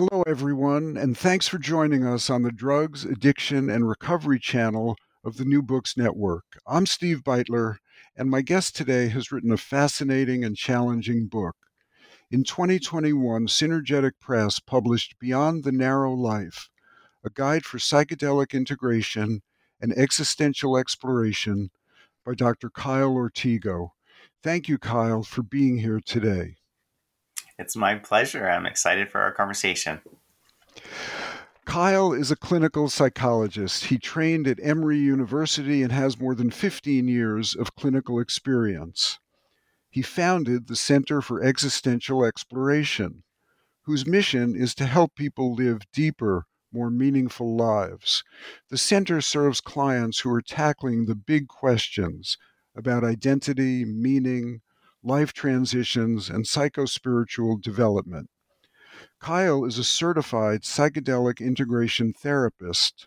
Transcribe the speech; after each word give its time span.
Hello, 0.00 0.22
everyone, 0.26 0.96
and 0.96 1.14
thanks 1.14 1.46
for 1.46 1.58
joining 1.58 2.06
us 2.06 2.30
on 2.30 2.40
the 2.40 2.50
Drugs, 2.50 3.04
Addiction, 3.04 3.68
and 3.68 3.86
Recovery 3.86 4.38
channel 4.38 4.96
of 5.22 5.36
the 5.36 5.44
New 5.44 5.60
Books 5.60 5.94
Network. 5.94 6.44
I'm 6.66 6.86
Steve 6.86 7.22
Beitler, 7.22 7.76
and 8.16 8.30
my 8.30 8.40
guest 8.40 8.74
today 8.74 9.08
has 9.08 9.30
written 9.30 9.52
a 9.52 9.58
fascinating 9.58 10.42
and 10.42 10.56
challenging 10.56 11.26
book. 11.26 11.54
In 12.30 12.44
2021, 12.44 13.46
Synergetic 13.48 14.12
Press 14.22 14.58
published 14.58 15.18
Beyond 15.18 15.64
the 15.64 15.72
Narrow 15.72 16.14
Life, 16.14 16.70
a 17.22 17.28
guide 17.28 17.66
for 17.66 17.76
psychedelic 17.76 18.52
integration 18.52 19.42
and 19.82 19.92
existential 19.98 20.78
exploration 20.78 21.68
by 22.24 22.32
Dr. 22.32 22.70
Kile 22.70 23.12
Ortigo. 23.12 23.90
Thank 24.42 24.66
you, 24.66 24.78
Kyle, 24.78 25.22
for 25.22 25.42
being 25.42 25.76
here 25.76 26.00
today. 26.02 26.56
It's 27.60 27.76
my 27.76 27.96
pleasure. 27.96 28.48
I'm 28.48 28.64
excited 28.64 29.10
for 29.10 29.20
our 29.20 29.32
conversation. 29.32 30.00
Kile 31.66 32.14
is 32.14 32.30
a 32.30 32.36
clinical 32.36 32.88
psychologist. 32.88 33.84
He 33.84 33.98
trained 33.98 34.48
at 34.48 34.58
Emory 34.62 34.98
University 34.98 35.82
and 35.82 35.92
has 35.92 36.18
more 36.18 36.34
than 36.34 36.50
15 36.50 37.06
years 37.06 37.54
of 37.54 37.76
clinical 37.76 38.18
experience. 38.18 39.18
He 39.90 40.00
founded 40.00 40.68
the 40.68 40.74
Center 40.74 41.20
for 41.20 41.42
Existential 41.42 42.24
Exploration, 42.24 43.24
whose 43.82 44.06
mission 44.06 44.56
is 44.56 44.74
to 44.76 44.86
help 44.86 45.14
people 45.14 45.54
live 45.54 45.82
deeper, 45.92 46.46
more 46.72 46.90
meaningful 46.90 47.56
lives. 47.56 48.24
The 48.70 48.78
center 48.78 49.20
serves 49.20 49.60
clients 49.60 50.20
who 50.20 50.32
are 50.32 50.40
tackling 50.40 51.04
the 51.04 51.14
big 51.14 51.46
questions 51.48 52.38
about 52.74 53.04
identity, 53.04 53.84
meaning, 53.84 54.62
life 55.02 55.32
transitions, 55.32 56.28
and 56.28 56.44
psychospiritual 56.44 57.60
development. 57.60 58.28
Kile 59.20 59.64
is 59.64 59.78
a 59.78 59.84
certified 59.84 60.62
psychedelic 60.62 61.40
integration 61.40 62.12
therapist. 62.12 63.06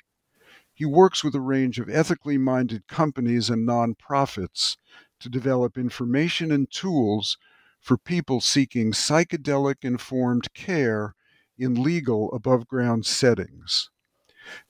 He 0.73 0.86
works 0.86 1.23
with 1.23 1.36
a 1.36 1.41
range 1.41 1.80
of 1.80 1.89
ethically 1.89 2.38
minded 2.38 2.88
companies 2.88 3.49
and 3.49 3.67
nonprofits 3.67 4.77
to 5.20 5.30
develop 5.30 5.77
information 5.77 6.52
and 6.52 6.70
tools 6.71 7.37
for 7.80 7.98
people 7.98 8.42
seeking 8.42 8.92
psychedelic 8.92 9.83
informed 9.83 10.54
care 10.54 11.15
in 11.58 11.83
legal 11.83 12.31
above 12.33 12.67
ground 12.67 13.05
settings. 13.05 13.89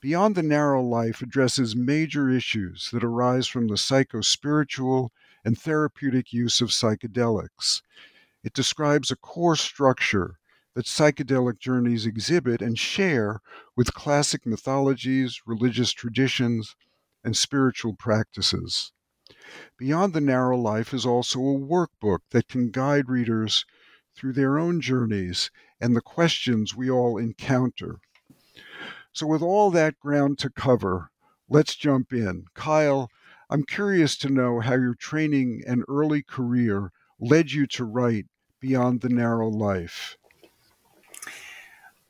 Beyond 0.02 0.36
the 0.36 0.44
Narrow 0.44 0.84
Life 0.84 1.22
addresses 1.22 1.76
major 1.76 2.30
issues 2.30 2.90
that 2.92 3.04
arise 3.04 3.48
from 3.48 3.68
the 3.68 3.76
psychospiritual 3.76 5.10
and 5.44 5.58
therapeutic 5.58 6.32
use 6.32 6.62
of 6.62 6.70
psychedelics. 6.70 7.82
It 8.44 8.54
describes 8.54 9.12
a 9.12 9.16
core 9.16 9.56
structure 9.56 10.38
that 10.74 10.86
psychedelic 10.86 11.60
journeys 11.60 12.06
exhibit 12.06 12.62
and 12.62 12.78
share 12.78 13.42
with 13.76 13.94
classic 13.94 14.46
mythologies, 14.46 15.42
religious 15.46 15.92
traditions, 15.92 16.76
and 17.24 17.38
spiritual 17.38 17.94
practices. 17.94 18.92
Beyond 19.78 20.14
the 20.14 20.22
Narrow 20.22 20.58
Life 20.58 20.94
is 20.94 21.06
also 21.06 21.40
a 21.40 21.60
workbook 21.60 22.20
that 22.32 22.48
can 22.48 22.72
guide 22.72 23.10
readers 23.10 23.66
through 24.16 24.34
their 24.34 24.58
own 24.58 24.82
journeys 24.82 25.52
and 25.80 25.96
the 25.96 26.02
questions 26.02 26.76
we 26.76 26.90
all 26.90 27.18
encounter. 27.18 28.00
So, 29.12 29.28
with 29.28 29.42
all 29.42 29.70
that 29.72 30.00
ground 30.00 30.40
to 30.40 30.50
cover, 30.50 31.12
let's 31.48 31.76
jump 31.76 32.14
in. 32.14 32.46
Kile, 32.56 33.10
I'm 33.50 33.64
curious 33.64 34.18
to 34.18 34.30
know 34.30 34.60
how 34.60 34.76
your 34.76 34.96
training 34.96 35.64
and 35.68 35.84
early 35.88 36.24
career 36.24 36.92
led 37.20 37.52
you 37.52 37.68
to 37.68 37.86
write 37.86 38.26
Beyond 38.60 39.02
the 39.02 39.10
Narrow 39.10 39.50
Life. 39.50 40.18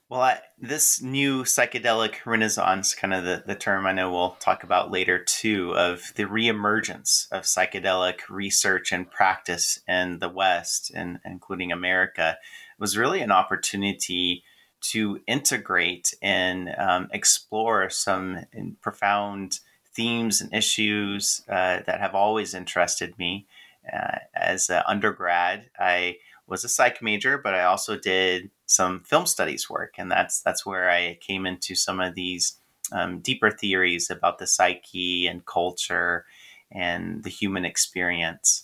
Well, 0.10 0.22
I, 0.22 0.42
this 0.60 1.02
new 1.02 1.42
psychedelic 1.42 2.26
renaissance, 2.28 2.94
kind 2.94 3.16
of 3.16 3.24
the, 3.24 3.44
the 3.48 3.56
term 3.56 3.88
I 3.88 3.94
know 3.94 4.12
we'll 4.12 4.38
talk 4.40 4.64
about 4.64 4.92
later 4.92 5.18
too, 5.18 5.76
of 5.76 6.14
the 6.16 6.26
reemergence 6.26 7.32
of 7.32 7.46
psychedelic 7.46 8.20
research 8.30 8.92
and 8.92 9.10
practice 9.10 9.80
in 9.88 10.20
the 10.20 10.30
West, 10.30 10.92
and 10.94 11.20
including 11.26 11.72
America, 11.72 12.38
was 12.78 12.96
really 12.96 13.22
an 13.22 13.32
opportunity 13.32 14.44
to 14.82 15.20
integrate 15.26 16.14
and 16.22 16.70
um, 16.78 17.08
explore 17.12 17.90
some 17.90 18.46
profound 18.82 19.62
themes 19.96 20.42
and 20.42 20.54
issues 20.54 21.44
uh, 21.50 21.80
that 21.86 22.00
have 22.00 22.16
always 22.16 22.54
interested 22.54 23.18
me. 23.18 23.48
Uh, 23.92 24.18
as 24.34 24.70
an 24.70 24.82
undergrad, 24.88 25.70
I 25.78 26.18
was 26.48 26.64
a 26.64 26.70
psych 26.70 27.02
major, 27.02 27.38
but 27.38 27.54
I 27.54 27.64
also 27.64 27.98
did 27.98 28.50
some 28.66 29.02
film 29.02 29.26
studies 29.26 29.70
work, 29.70 29.96
and 29.98 30.10
that's 30.10 30.42
that's 30.42 30.66
where 30.66 30.90
I 30.90 31.18
came 31.22 31.46
into 31.46 31.76
some 31.76 32.00
of 32.00 32.16
these 32.16 32.58
um, 32.92 33.20
deeper 33.20 33.52
theories 33.52 34.10
about 34.10 34.40
the 34.40 34.48
psyche 34.48 35.28
and 35.28 35.46
culture 35.46 36.26
and 36.72 37.24
the 37.24 37.30
human 37.30 37.66
experience. 37.66 38.64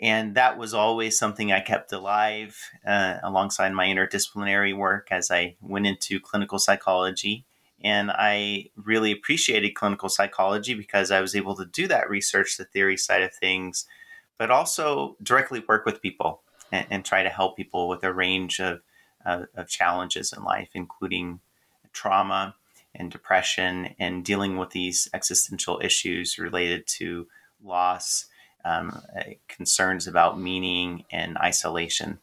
And 0.00 0.34
that 0.34 0.56
was 0.56 0.72
always 0.72 1.18
something 1.18 1.52
I 1.52 1.60
kept 1.60 1.92
alive 1.92 2.56
uh, 2.86 3.18
alongside 3.22 3.72
my 3.72 3.86
interdisciplinary 3.86 4.74
work 4.74 5.08
as 5.10 5.30
I 5.30 5.56
went 5.60 5.86
into 5.86 6.20
clinical 6.20 6.58
psychology 6.58 7.44
and 7.82 8.10
I 8.10 8.66
really 8.76 9.12
appreciated 9.12 9.74
clinical 9.74 10.08
psychology 10.08 10.74
because 10.74 11.10
I 11.10 11.20
was 11.20 11.34
able 11.34 11.56
to 11.56 11.64
do 11.64 11.88
that 11.88 12.10
research, 12.10 12.56
the 12.56 12.64
theory 12.64 12.96
side 12.96 13.22
of 13.22 13.32
things, 13.34 13.86
but 14.38 14.50
also 14.50 15.16
directly 15.22 15.64
work 15.66 15.86
with 15.86 16.02
people 16.02 16.42
and, 16.72 16.86
and 16.90 17.04
try 17.04 17.22
to 17.22 17.28
help 17.28 17.56
people 17.56 17.88
with 17.88 18.04
a 18.04 18.12
range 18.12 18.60
of, 18.60 18.80
uh, 19.24 19.44
of 19.54 19.68
challenges 19.68 20.32
in 20.36 20.44
life, 20.44 20.70
including 20.74 21.40
trauma 21.92 22.54
and 22.94 23.10
depression 23.10 23.94
and 23.98 24.24
dealing 24.24 24.56
with 24.56 24.70
these 24.70 25.08
existential 25.14 25.80
issues 25.82 26.38
related 26.38 26.86
to 26.86 27.26
loss, 27.62 28.26
um, 28.64 29.02
concerns 29.48 30.06
about 30.06 30.38
meaning, 30.38 31.04
and 31.10 31.38
isolation 31.38 32.18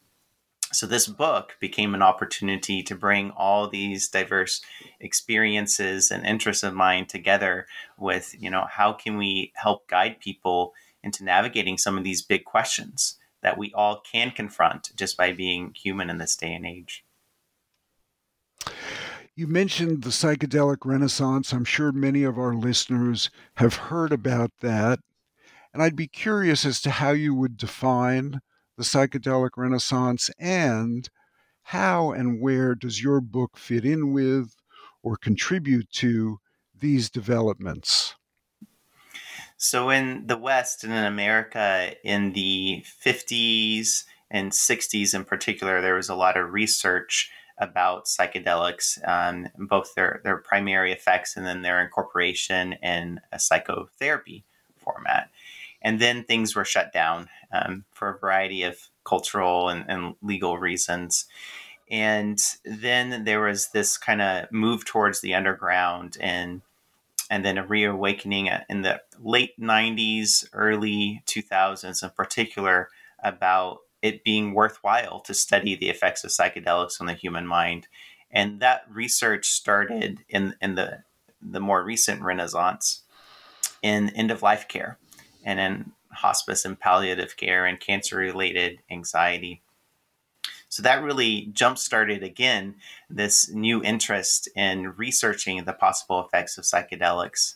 so 0.72 0.86
this 0.86 1.06
book 1.06 1.56
became 1.60 1.94
an 1.94 2.02
opportunity 2.02 2.82
to 2.82 2.94
bring 2.94 3.30
all 3.30 3.68
these 3.68 4.08
diverse 4.08 4.60
experiences 5.00 6.10
and 6.10 6.26
interests 6.26 6.62
of 6.62 6.74
mine 6.74 7.06
together 7.06 7.66
with 7.96 8.34
you 8.38 8.50
know 8.50 8.66
how 8.70 8.92
can 8.92 9.16
we 9.16 9.52
help 9.54 9.88
guide 9.88 10.20
people 10.20 10.74
into 11.02 11.24
navigating 11.24 11.78
some 11.78 11.96
of 11.96 12.04
these 12.04 12.22
big 12.22 12.44
questions 12.44 13.18
that 13.40 13.56
we 13.56 13.72
all 13.74 14.00
can 14.00 14.30
confront 14.30 14.94
just 14.96 15.16
by 15.16 15.32
being 15.32 15.72
human 15.74 16.10
in 16.10 16.18
this 16.18 16.36
day 16.36 16.52
and 16.52 16.66
age? 16.66 17.04
You 19.34 19.46
mentioned 19.46 20.02
the 20.02 20.10
psychedelic 20.10 20.78
renaissance. 20.84 21.52
I'm 21.52 21.64
sure 21.64 21.92
many 21.92 22.24
of 22.24 22.38
our 22.38 22.54
listeners 22.54 23.30
have 23.54 23.74
heard 23.74 24.12
about 24.12 24.50
that. 24.60 24.98
And 25.72 25.82
i'd 25.82 25.94
be 25.94 26.08
curious 26.08 26.64
as 26.64 26.80
to 26.80 26.90
how 26.90 27.10
you 27.10 27.34
would 27.34 27.56
define 27.56 28.40
the 28.78 28.84
psychedelic 28.84 29.50
renaissance 29.56 30.30
and 30.38 31.10
how 31.64 32.12
and 32.12 32.40
where 32.40 32.74
does 32.74 33.02
your 33.02 33.20
book 33.20 33.58
fit 33.58 33.84
in 33.84 34.12
with 34.12 34.54
or 35.02 35.16
contribute 35.16 35.90
to 35.90 36.38
these 36.78 37.10
developments? 37.10 38.14
So, 39.56 39.90
in 39.90 40.28
the 40.28 40.36
West 40.36 40.84
and 40.84 40.92
in 40.92 41.04
America 41.04 41.92
in 42.04 42.32
the 42.32 42.84
50s 43.04 44.04
and 44.30 44.52
60s 44.52 45.14
in 45.14 45.24
particular, 45.24 45.80
there 45.80 45.96
was 45.96 46.08
a 46.08 46.14
lot 46.14 46.36
of 46.36 46.52
research 46.52 47.32
about 47.58 48.04
psychedelics, 48.04 48.96
um, 49.08 49.48
both 49.58 49.96
their, 49.96 50.20
their 50.22 50.36
primary 50.36 50.92
effects 50.92 51.36
and 51.36 51.44
then 51.44 51.62
their 51.62 51.82
incorporation 51.82 52.74
in 52.74 53.20
a 53.32 53.40
psychotherapy 53.40 54.44
format. 54.76 55.30
And 55.80 56.00
then 56.00 56.24
things 56.24 56.56
were 56.56 56.64
shut 56.64 56.92
down 56.92 57.28
um, 57.52 57.84
for 57.92 58.08
a 58.10 58.18
variety 58.18 58.62
of 58.62 58.88
cultural 59.04 59.68
and, 59.68 59.84
and 59.88 60.14
legal 60.22 60.58
reasons. 60.58 61.26
And 61.90 62.38
then 62.64 63.24
there 63.24 63.40
was 63.40 63.68
this 63.68 63.96
kind 63.96 64.20
of 64.20 64.52
move 64.52 64.84
towards 64.84 65.20
the 65.20 65.34
underground 65.34 66.16
and 66.20 66.62
and 67.30 67.44
then 67.44 67.58
a 67.58 67.66
reawakening 67.66 68.48
in 68.70 68.80
the 68.80 69.02
late 69.20 69.58
90s, 69.60 70.48
early 70.54 71.22
2000s 71.26 72.02
in 72.02 72.10
particular 72.10 72.88
about 73.22 73.80
it 74.00 74.24
being 74.24 74.54
worthwhile 74.54 75.20
to 75.20 75.34
study 75.34 75.74
the 75.74 75.90
effects 75.90 76.24
of 76.24 76.30
psychedelics 76.30 77.02
on 77.02 77.06
the 77.06 77.12
human 77.12 77.46
mind. 77.46 77.86
And 78.30 78.60
that 78.60 78.84
research 78.90 79.50
started 79.50 80.20
in, 80.30 80.54
in 80.62 80.74
the, 80.74 81.02
the 81.42 81.60
more 81.60 81.84
recent 81.84 82.22
renaissance 82.22 83.02
in 83.82 84.08
end 84.10 84.30
of 84.30 84.42
life 84.42 84.66
care 84.66 84.96
and 85.48 85.58
in 85.58 85.92
hospice 86.12 86.66
and 86.66 86.78
palliative 86.78 87.38
care 87.38 87.64
and 87.64 87.80
cancer 87.80 88.18
related 88.18 88.80
anxiety. 88.90 89.62
So 90.68 90.82
that 90.82 91.02
really 91.02 91.48
jump 91.54 91.78
started 91.78 92.22
again 92.22 92.74
this 93.08 93.48
new 93.48 93.82
interest 93.82 94.50
in 94.54 94.92
researching 94.98 95.64
the 95.64 95.72
possible 95.72 96.20
effects 96.20 96.58
of 96.58 96.64
psychedelics. 96.64 97.54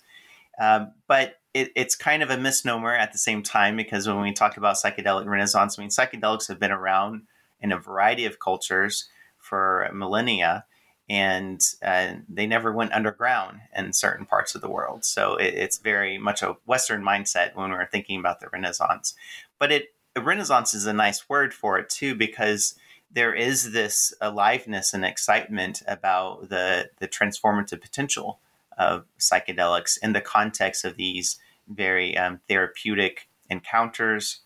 Um, 0.58 0.92
but 1.06 1.40
it, 1.52 1.70
it's 1.76 1.94
kind 1.94 2.22
of 2.22 2.30
a 2.30 2.38
misnomer 2.38 2.94
at 2.94 3.12
the 3.12 3.18
same 3.18 3.42
time 3.42 3.76
because 3.76 4.08
when 4.08 4.22
we 4.22 4.32
talk 4.32 4.56
about 4.56 4.76
psychedelic 4.76 5.26
renaissance, 5.26 5.78
I 5.78 5.82
mean, 5.82 5.90
psychedelics 5.90 6.48
have 6.48 6.58
been 6.58 6.72
around 6.72 7.24
in 7.60 7.72
a 7.72 7.78
variety 7.78 8.24
of 8.24 8.40
cultures 8.40 9.10
for 9.36 9.90
millennia 9.92 10.64
and 11.12 11.60
uh, 11.84 12.14
they 12.26 12.46
never 12.46 12.72
went 12.72 12.94
underground 12.94 13.60
in 13.76 13.92
certain 13.92 14.24
parts 14.24 14.54
of 14.54 14.62
the 14.62 14.70
world. 14.70 15.04
So 15.04 15.36
it, 15.36 15.52
it's 15.52 15.76
very 15.76 16.16
much 16.16 16.40
a 16.40 16.56
Western 16.64 17.02
mindset 17.02 17.54
when 17.54 17.70
we're 17.70 17.86
thinking 17.86 18.18
about 18.18 18.40
the 18.40 18.48
Renaissance. 18.50 19.14
But 19.58 19.70
it 19.70 19.94
Renaissance 20.18 20.72
is 20.72 20.86
a 20.86 20.92
nice 20.94 21.28
word 21.28 21.52
for 21.52 21.78
it 21.78 21.90
too 21.90 22.14
because 22.14 22.76
there 23.10 23.34
is 23.34 23.72
this 23.72 24.14
aliveness 24.22 24.94
and 24.94 25.04
excitement 25.04 25.82
about 25.86 26.48
the 26.48 26.88
the 26.98 27.08
transformative 27.08 27.82
potential 27.82 28.40
of 28.78 29.04
psychedelics 29.18 29.98
in 30.02 30.14
the 30.14 30.22
context 30.22 30.82
of 30.82 30.96
these 30.96 31.38
very 31.68 32.16
um, 32.16 32.40
therapeutic 32.48 33.28
encounters 33.50 34.40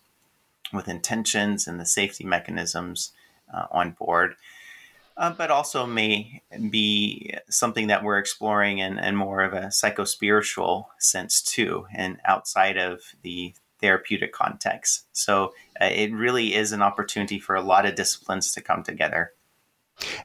with 0.73 0.89
intentions 0.89 1.65
and 1.65 1.79
the 1.79 1.85
safety 1.85 2.25
mechanisms 2.25 3.13
uh, 3.53 3.67
on 3.71 3.91
board 3.91 4.35
uh, 5.17 5.31
but 5.31 5.51
also 5.51 5.85
may 5.85 6.41
be 6.69 7.33
something 7.49 7.87
that 7.87 8.03
we're 8.03 8.19
exploring 8.19 8.77
in, 8.77 8.99
in 8.99 9.15
more 9.15 9.41
of 9.41 9.53
a 9.53 9.67
psychospiritual 9.67 10.85
sense 10.99 11.41
too, 11.41 11.85
and 11.93 12.19
outside 12.25 12.77
of 12.77 13.01
the 13.23 13.53
therapeutic 13.79 14.31
context. 14.31 15.05
So 15.11 15.53
uh, 15.81 15.85
it 15.85 16.13
really 16.13 16.55
is 16.55 16.71
an 16.71 16.81
opportunity 16.81 17.39
for 17.39 17.55
a 17.55 17.61
lot 17.61 17.85
of 17.85 17.95
disciplines 17.95 18.51
to 18.53 18.61
come 18.61 18.83
together. 18.83 19.33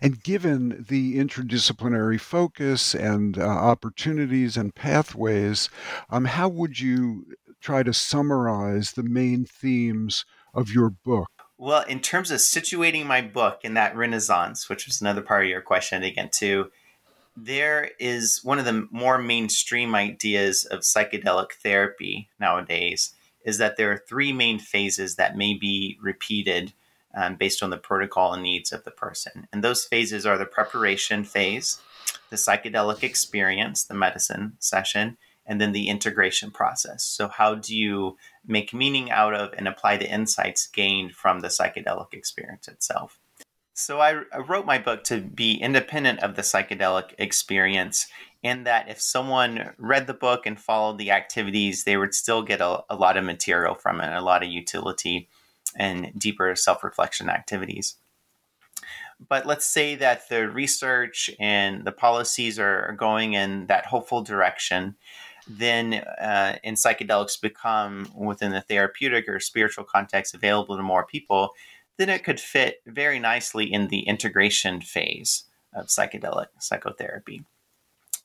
And 0.03 0.23
given 0.23 0.85
the 0.89 1.17
interdisciplinary 1.17 2.21
focus 2.21 2.95
and 2.95 3.39
uh, 3.39 3.43
opportunities 3.43 4.57
and 4.59 4.75
pathways, 4.75 5.71
um, 6.11 6.27
how 6.27 6.49
would 6.49 6.79
you 6.79 7.27
try 7.61 7.83
to 7.83 7.95
summarize 7.95 8.93
the 8.93 9.03
main 9.03 9.47
themes 9.47 10.27
of 10.53 10.71
your 10.71 10.91
book? 10.91 11.31
Well, 11.59 11.83
in 11.83 12.01
terms 12.01 12.31
of 12.31 12.39
situating 12.39 13.07
my 13.07 13.21
book 13.21 13.61
in 13.63 13.75
that 13.75 13.97
renaissance, 13.97 14.69
which 14.69 14.87
was 14.87 15.01
another 15.01 15.23
part 15.23 15.45
of 15.45 15.51
your 15.51 15.61
question 15.61 16.03
again 16.03 16.31
too, 16.33 16.71
there 17.37 17.91
is 17.99 18.41
one 18.43 18.59
of 18.59 18.65
the 18.65 18.87
more 18.91 19.19
mainstream 19.19 19.95
ideas 19.95 20.65
of 20.65 20.81
psychedelic 20.81 21.53
therapy 21.63 22.29
nowadays 22.39 23.15
is 23.45 23.59
that 23.59 23.77
there 23.77 23.91
are 23.91 23.97
three 23.97 24.33
main 24.33 24.59
phases 24.59 25.17
that 25.17 25.37
may 25.37 25.55
be 25.55 25.99
repeated 26.01 26.73
um, 27.15 27.37
based 27.37 27.63
on 27.63 27.71
the 27.71 27.77
protocol 27.77 28.33
and 28.33 28.43
needs 28.43 28.73
of 28.73 28.85
the 28.85 28.91
person. 28.91 29.47
And 29.53 29.63
those 29.63 29.85
phases 29.85 30.25
are 30.25 30.39
the 30.39 30.47
preparation 30.47 31.25
phase, 31.25 31.81
the 32.31 32.37
psychedelic 32.37 33.03
experience, 33.03 33.85
the 33.85 33.95
medicine 33.95 34.57
session, 34.59 35.17
and 35.53 35.61
then 35.61 35.73
the 35.73 35.91
integration 35.91 36.51
process. 36.51 37.05
So, 37.05 37.29
how 37.29 37.55
do 37.57 37.77
you 37.77 38.17
make 38.47 38.73
meaning 38.73 39.11
out 39.11 39.35
of 39.35 39.53
and 39.53 39.69
apply 39.69 39.99
the 39.99 40.11
insights 40.11 40.67
gained 40.67 41.15
from 41.15 41.41
the 41.41 41.49
psychedelic 41.49 42.15
experience 42.15 42.69
itself? 42.69 43.21
So, 43.75 44.01
I, 44.01 44.23
I 44.33 44.39
wrote 44.39 44.65
my 44.65 44.79
book 44.79 45.05
to 45.05 45.21
be 45.21 45.57
independent 45.57 46.21
of 46.21 46.37
the 46.37 46.43
psychedelic 46.43 47.13
experience, 47.19 48.07
in 48.43 48.65
that 48.65 48.89
if 48.89 48.99
someone 48.99 49.75
read 49.77 50.07
the 50.07 50.15
book 50.15 50.47
and 50.47 50.59
followed 50.59 50.97
the 50.97 51.11
activities, 51.11 51.85
they 51.85 51.99
would 51.99 52.15
still 52.15 52.43
get 52.43 52.63
a, 52.63 52.83
a 52.89 52.97
lot 52.97 53.19
of 53.19 53.25
material 53.25 53.75
from 53.75 54.01
it, 54.01 54.11
a 54.11 54.23
lot 54.23 54.43
of 54.43 54.49
utility 54.49 55.29
and 55.77 56.19
deeper 56.19 56.57
self 56.57 56.83
reflection 56.83 57.29
activities 57.29 57.97
but 59.29 59.47
let's 59.47 59.67
say 59.67 59.95
that 59.97 60.29
the 60.29 60.49
research 60.49 61.31
and 61.39 61.85
the 61.85 61.93
policies 61.93 62.59
are 62.59 62.95
going 62.99 63.35
in 63.35 63.67
that 63.67 63.87
hopeful 63.87 64.23
direction 64.23 64.97
then 65.49 65.95
uh, 65.95 66.57
in 66.63 66.75
psychedelics 66.75 67.41
become 67.41 68.11
within 68.15 68.53
the 68.53 68.61
therapeutic 68.61 69.29
or 69.29 69.41
spiritual 69.41 69.85
context 69.85 70.35
available 70.35 70.77
to 70.77 70.83
more 70.83 71.05
people, 71.05 71.51
then 71.99 72.09
it 72.09 72.25
could 72.25 72.41
fit 72.41 72.83
very 72.87 73.19
nicely 73.19 73.73
in 73.73 73.89
the 73.89 74.01
integration 74.01 74.81
phase 74.81 75.45
of 75.75 75.87
psychedelic 75.87 76.47
psychotherapy. 76.59 77.45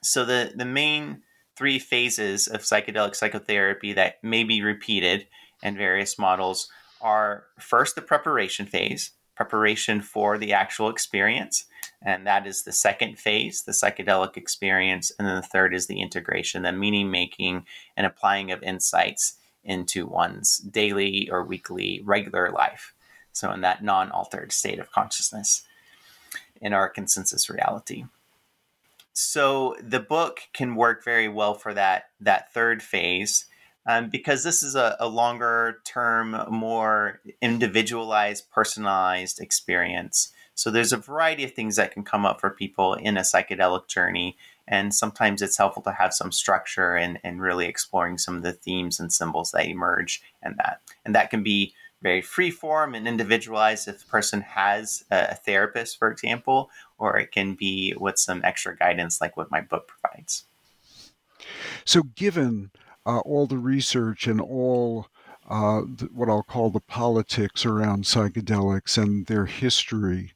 So 0.02 0.26
the, 0.26 0.54
the 0.56 0.66
main 0.66 1.24
three 1.56 1.80
phases 1.80 2.48
of 2.48 2.62
psychedelic 2.62 3.16
psychotherapy 3.16 3.94
that 3.94 4.24
may 4.24 4.44
be 4.44 4.62
repeated 4.62 5.28
in 5.64 5.76
various 5.76 6.20
models 6.20 6.70
are 7.02 7.46
first 7.60 7.96
the 7.96 8.02
preparation 8.02 8.66
phase, 8.66 9.12
preparation 9.36 10.02
for 10.02 10.38
the 10.38 10.54
actual 10.54 10.90
experience. 10.90 11.66
And 12.02 12.28
that 12.28 12.46
is 12.46 12.64
the 12.64 12.72
second 12.72 13.18
phase, 13.18 13.64
the 13.64 13.72
psychedelic 13.72 14.38
experience. 14.38 15.12
And 15.18 15.28
then 15.28 15.36
the 15.36 15.42
third 15.42 15.74
is 15.74 15.88
the 15.88 16.02
integration, 16.02 16.64
the 16.64 16.72
meaning 16.72 17.10
making 17.10 17.66
and 17.96 18.06
applying 18.06 18.52
of 18.52 18.62
insights 18.64 19.34
into 19.64 20.06
one's 20.06 20.58
daily 20.58 21.30
or 21.30 21.44
weekly 21.44 22.02
regular 22.04 22.52
life. 22.52 22.94
So, 23.34 23.52
in 23.52 23.62
that 23.62 23.84
non 23.84 24.12
altered 24.12 24.52
state 24.52 24.80
of 24.80 24.92
consciousness 24.92 25.64
in 26.62 26.74
our 26.74 26.90
consensus 26.90 27.50
reality. 27.50 28.06
So, 29.14 29.76
the 29.82 30.00
book 30.00 30.42
can 30.54 30.76
work 30.76 31.04
very 31.04 31.28
well 31.28 31.54
for 31.54 31.74
that, 31.74 32.10
that 32.20 32.54
third 32.54 32.82
phase 32.82 33.46
um, 33.88 34.10
because 34.10 34.44
this 34.44 34.62
is 34.62 34.76
a, 34.76 34.98
a 35.00 35.08
longer 35.08 35.80
term, 35.86 36.36
more 36.50 37.22
individualized, 37.42 38.52
personalized 38.52 39.40
experience. 39.40 40.34
So 40.58 40.72
there's 40.72 40.92
a 40.92 40.98
variety 40.98 41.44
of 41.44 41.54
things 41.54 41.76
that 41.76 41.92
can 41.92 42.04
come 42.04 42.26
up 42.26 42.42
for 42.42 42.50
people 42.50 42.96
in 42.96 43.16
a 43.16 43.22
psychedelic 43.22 43.88
journey. 43.88 44.36
And 44.68 44.94
sometimes 44.94 45.44
it's 45.44 45.60
helpful 45.60 45.84
to 45.84 45.92
have 45.92 46.16
some 46.16 46.32
structure 46.32 46.96
and, 46.96 47.20
and 47.24 47.40
really 47.40 47.68
exploring 47.68 48.18
some 48.18 48.36
of 48.36 48.42
the 48.42 48.54
themes 48.54 49.00
and 49.00 49.14
symbols 49.14 49.52
that 49.52 49.68
emerge 49.68 50.24
and 50.42 50.58
that. 50.58 50.82
And 51.06 51.14
that 51.14 51.30
can 51.30 51.44
be 51.44 51.76
very 52.02 52.24
free 52.24 52.50
form 52.50 52.96
and 52.96 53.08
individualized 53.08 53.88
if 53.88 54.00
the 54.00 54.06
person 54.08 54.42
has 54.42 55.06
a, 55.12 55.36
therapist, 55.36 56.00
for 56.00 56.10
example, 56.10 56.72
or 56.98 57.18
it 57.18 57.32
can 57.32 57.54
be 57.54 57.94
with 58.00 58.18
some 58.18 58.44
extra 58.44 58.76
guidance 58.76 59.22
like 59.22 59.38
what 59.38 59.52
my 59.52 59.62
book 59.62 59.88
provides. 59.88 60.46
So 61.86 62.02
given 62.02 62.72
uh, 63.06 63.20
all 63.20 63.46
the 63.46 63.60
research 63.60 64.26
and 64.26 64.42
all 64.42 65.08
uh, 65.48 65.82
what 66.14 66.30
I'll 66.30 66.44
call 66.44 66.70
the 66.70 66.80
politics 66.80 67.66
around 67.66 68.04
psychedelics 68.04 69.02
and 69.02 69.26
their 69.28 69.46
history, 69.46 70.34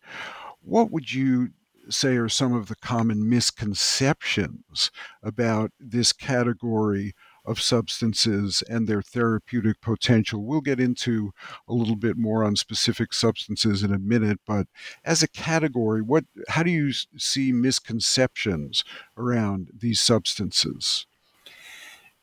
what 0.61 0.91
would 0.91 1.13
you 1.13 1.49
say 1.89 2.15
are 2.15 2.29
some 2.29 2.53
of 2.53 2.67
the 2.67 2.75
common 2.75 3.27
misconceptions 3.27 4.91
about 5.23 5.71
this 5.79 6.13
category 6.13 7.13
of 7.43 7.59
substances 7.59 8.61
and 8.69 8.87
their 8.87 9.01
therapeutic 9.01 9.81
potential. 9.81 10.43
We'll 10.43 10.61
get 10.61 10.79
into 10.79 11.31
a 11.67 11.73
little 11.73 11.95
bit 11.95 12.17
more 12.17 12.43
on 12.43 12.55
specific 12.55 13.13
substances 13.13 13.83
in 13.83 13.93
a 13.93 13.99
minute, 13.99 14.39
but 14.45 14.67
as 15.03 15.23
a 15.23 15.27
category, 15.27 16.01
what 16.01 16.25
how 16.49 16.63
do 16.63 16.71
you 16.71 16.93
see 17.17 17.51
misconceptions 17.51 18.83
around 19.17 19.71
these 19.73 20.01
substances? 20.01 21.07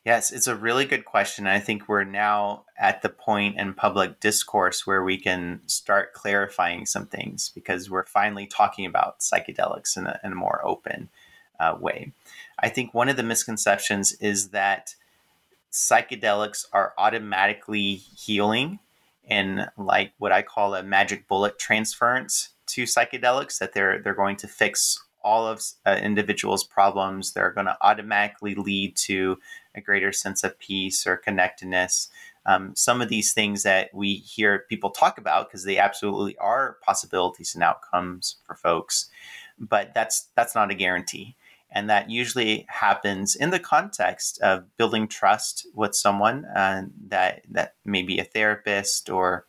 Yes, 0.04 0.30
it's 0.32 0.46
a 0.46 0.56
really 0.56 0.86
good 0.86 1.04
question. 1.04 1.46
I 1.46 1.58
think 1.58 1.88
we're 1.88 2.04
now 2.04 2.64
at 2.78 3.02
the 3.02 3.08
point 3.08 3.58
in 3.58 3.74
public 3.74 4.20
discourse 4.20 4.86
where 4.86 5.02
we 5.02 5.18
can 5.18 5.60
start 5.66 6.14
clarifying 6.14 6.86
some 6.86 7.06
things 7.06 7.50
because 7.54 7.90
we're 7.90 8.06
finally 8.06 8.46
talking 8.46 8.86
about 8.86 9.20
psychedelics 9.20 9.96
in 9.96 10.06
a, 10.06 10.18
in 10.24 10.32
a 10.32 10.36
more 10.36 10.64
open 10.64 11.10
uh, 11.60 11.76
way. 11.78 12.12
I 12.58 12.68
think 12.68 12.94
one 12.94 13.08
of 13.08 13.16
the 13.16 13.22
misconceptions 13.22 14.12
is 14.14 14.50
that 14.50 14.94
psychedelics 15.70 16.64
are 16.72 16.94
automatically 16.96 17.94
healing 17.94 18.78
and 19.28 19.68
like 19.76 20.12
what 20.18 20.32
I 20.32 20.42
call 20.42 20.74
a 20.74 20.82
magic 20.82 21.28
bullet 21.28 21.58
transference 21.58 22.50
to 22.68 22.84
psychedelics 22.84 23.58
that 23.58 23.74
they're 23.74 24.00
they're 24.00 24.14
going 24.14 24.36
to 24.36 24.48
fix 24.48 24.98
all 25.22 25.46
of 25.46 25.62
uh, 25.86 25.98
individuals' 26.02 26.64
problems. 26.64 27.32
They're 27.32 27.52
going 27.52 27.66
to 27.66 27.76
automatically 27.82 28.54
lead 28.54 28.96
to 28.96 29.38
a 29.74 29.80
greater 29.80 30.12
sense 30.12 30.44
of 30.44 30.58
peace 30.58 31.06
or 31.06 31.16
connectedness. 31.16 32.08
Um, 32.46 32.74
some 32.74 33.00
of 33.00 33.08
these 33.08 33.32
things 33.32 33.62
that 33.64 33.90
we 33.92 34.14
hear 34.14 34.64
people 34.68 34.90
talk 34.90 35.18
about 35.18 35.48
because 35.48 35.64
they 35.64 35.78
absolutely 35.78 36.36
are 36.38 36.78
possibilities 36.82 37.54
and 37.54 37.62
outcomes 37.62 38.36
for 38.46 38.54
folks, 38.54 39.10
but 39.58 39.92
that's 39.94 40.28
that's 40.34 40.54
not 40.54 40.70
a 40.70 40.74
guarantee. 40.74 41.36
And 41.70 41.90
that 41.90 42.08
usually 42.08 42.64
happens 42.70 43.36
in 43.36 43.50
the 43.50 43.58
context 43.58 44.40
of 44.40 44.74
building 44.78 45.06
trust 45.06 45.66
with 45.74 45.94
someone 45.94 46.46
uh, 46.46 46.84
that 47.08 47.42
that 47.50 47.74
may 47.84 48.02
be 48.02 48.18
a 48.18 48.24
therapist 48.24 49.10
or 49.10 49.44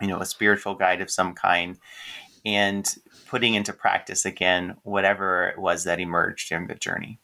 you 0.00 0.06
know 0.06 0.20
a 0.20 0.26
spiritual 0.26 0.74
guide 0.76 1.00
of 1.00 1.10
some 1.10 1.34
kind, 1.34 1.78
and 2.44 2.94
putting 3.30 3.54
into 3.54 3.72
practice 3.72 4.24
again 4.24 4.76
whatever 4.82 5.46
it 5.46 5.58
was 5.58 5.84
that 5.84 6.00
emerged 6.00 6.48
during 6.48 6.66
the 6.66 6.74
journey. 6.74 7.20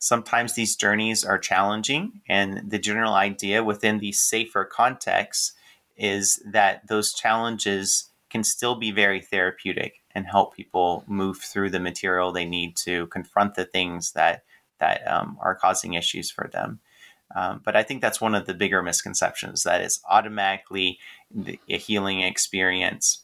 Sometimes 0.00 0.54
these 0.54 0.74
journeys 0.74 1.24
are 1.24 1.38
challenging, 1.38 2.20
and 2.28 2.68
the 2.68 2.78
general 2.78 3.14
idea 3.14 3.62
within 3.62 3.98
these 3.98 4.20
safer 4.20 4.64
contexts 4.64 5.52
is 5.96 6.42
that 6.44 6.88
those 6.88 7.14
challenges 7.14 8.10
can 8.30 8.42
still 8.42 8.74
be 8.74 8.90
very 8.90 9.20
therapeutic 9.20 10.02
and 10.10 10.26
help 10.26 10.56
people 10.56 11.04
move 11.06 11.38
through 11.38 11.70
the 11.70 11.78
material 11.78 12.32
they 12.32 12.44
need 12.44 12.74
to 12.74 13.06
confront 13.06 13.54
the 13.54 13.64
things 13.64 14.12
that 14.12 14.42
that 14.80 15.06
um, 15.06 15.38
are 15.40 15.54
causing 15.54 15.94
issues 15.94 16.32
for 16.32 16.50
them. 16.52 16.80
Um, 17.34 17.62
but 17.64 17.76
I 17.76 17.84
think 17.84 18.02
that's 18.02 18.20
one 18.20 18.34
of 18.34 18.46
the 18.46 18.54
bigger 18.54 18.82
misconceptions 18.82 19.62
that 19.62 19.80
it's 19.80 20.00
automatically 20.10 20.98
a 21.68 21.78
healing 21.78 22.20
experience 22.20 23.23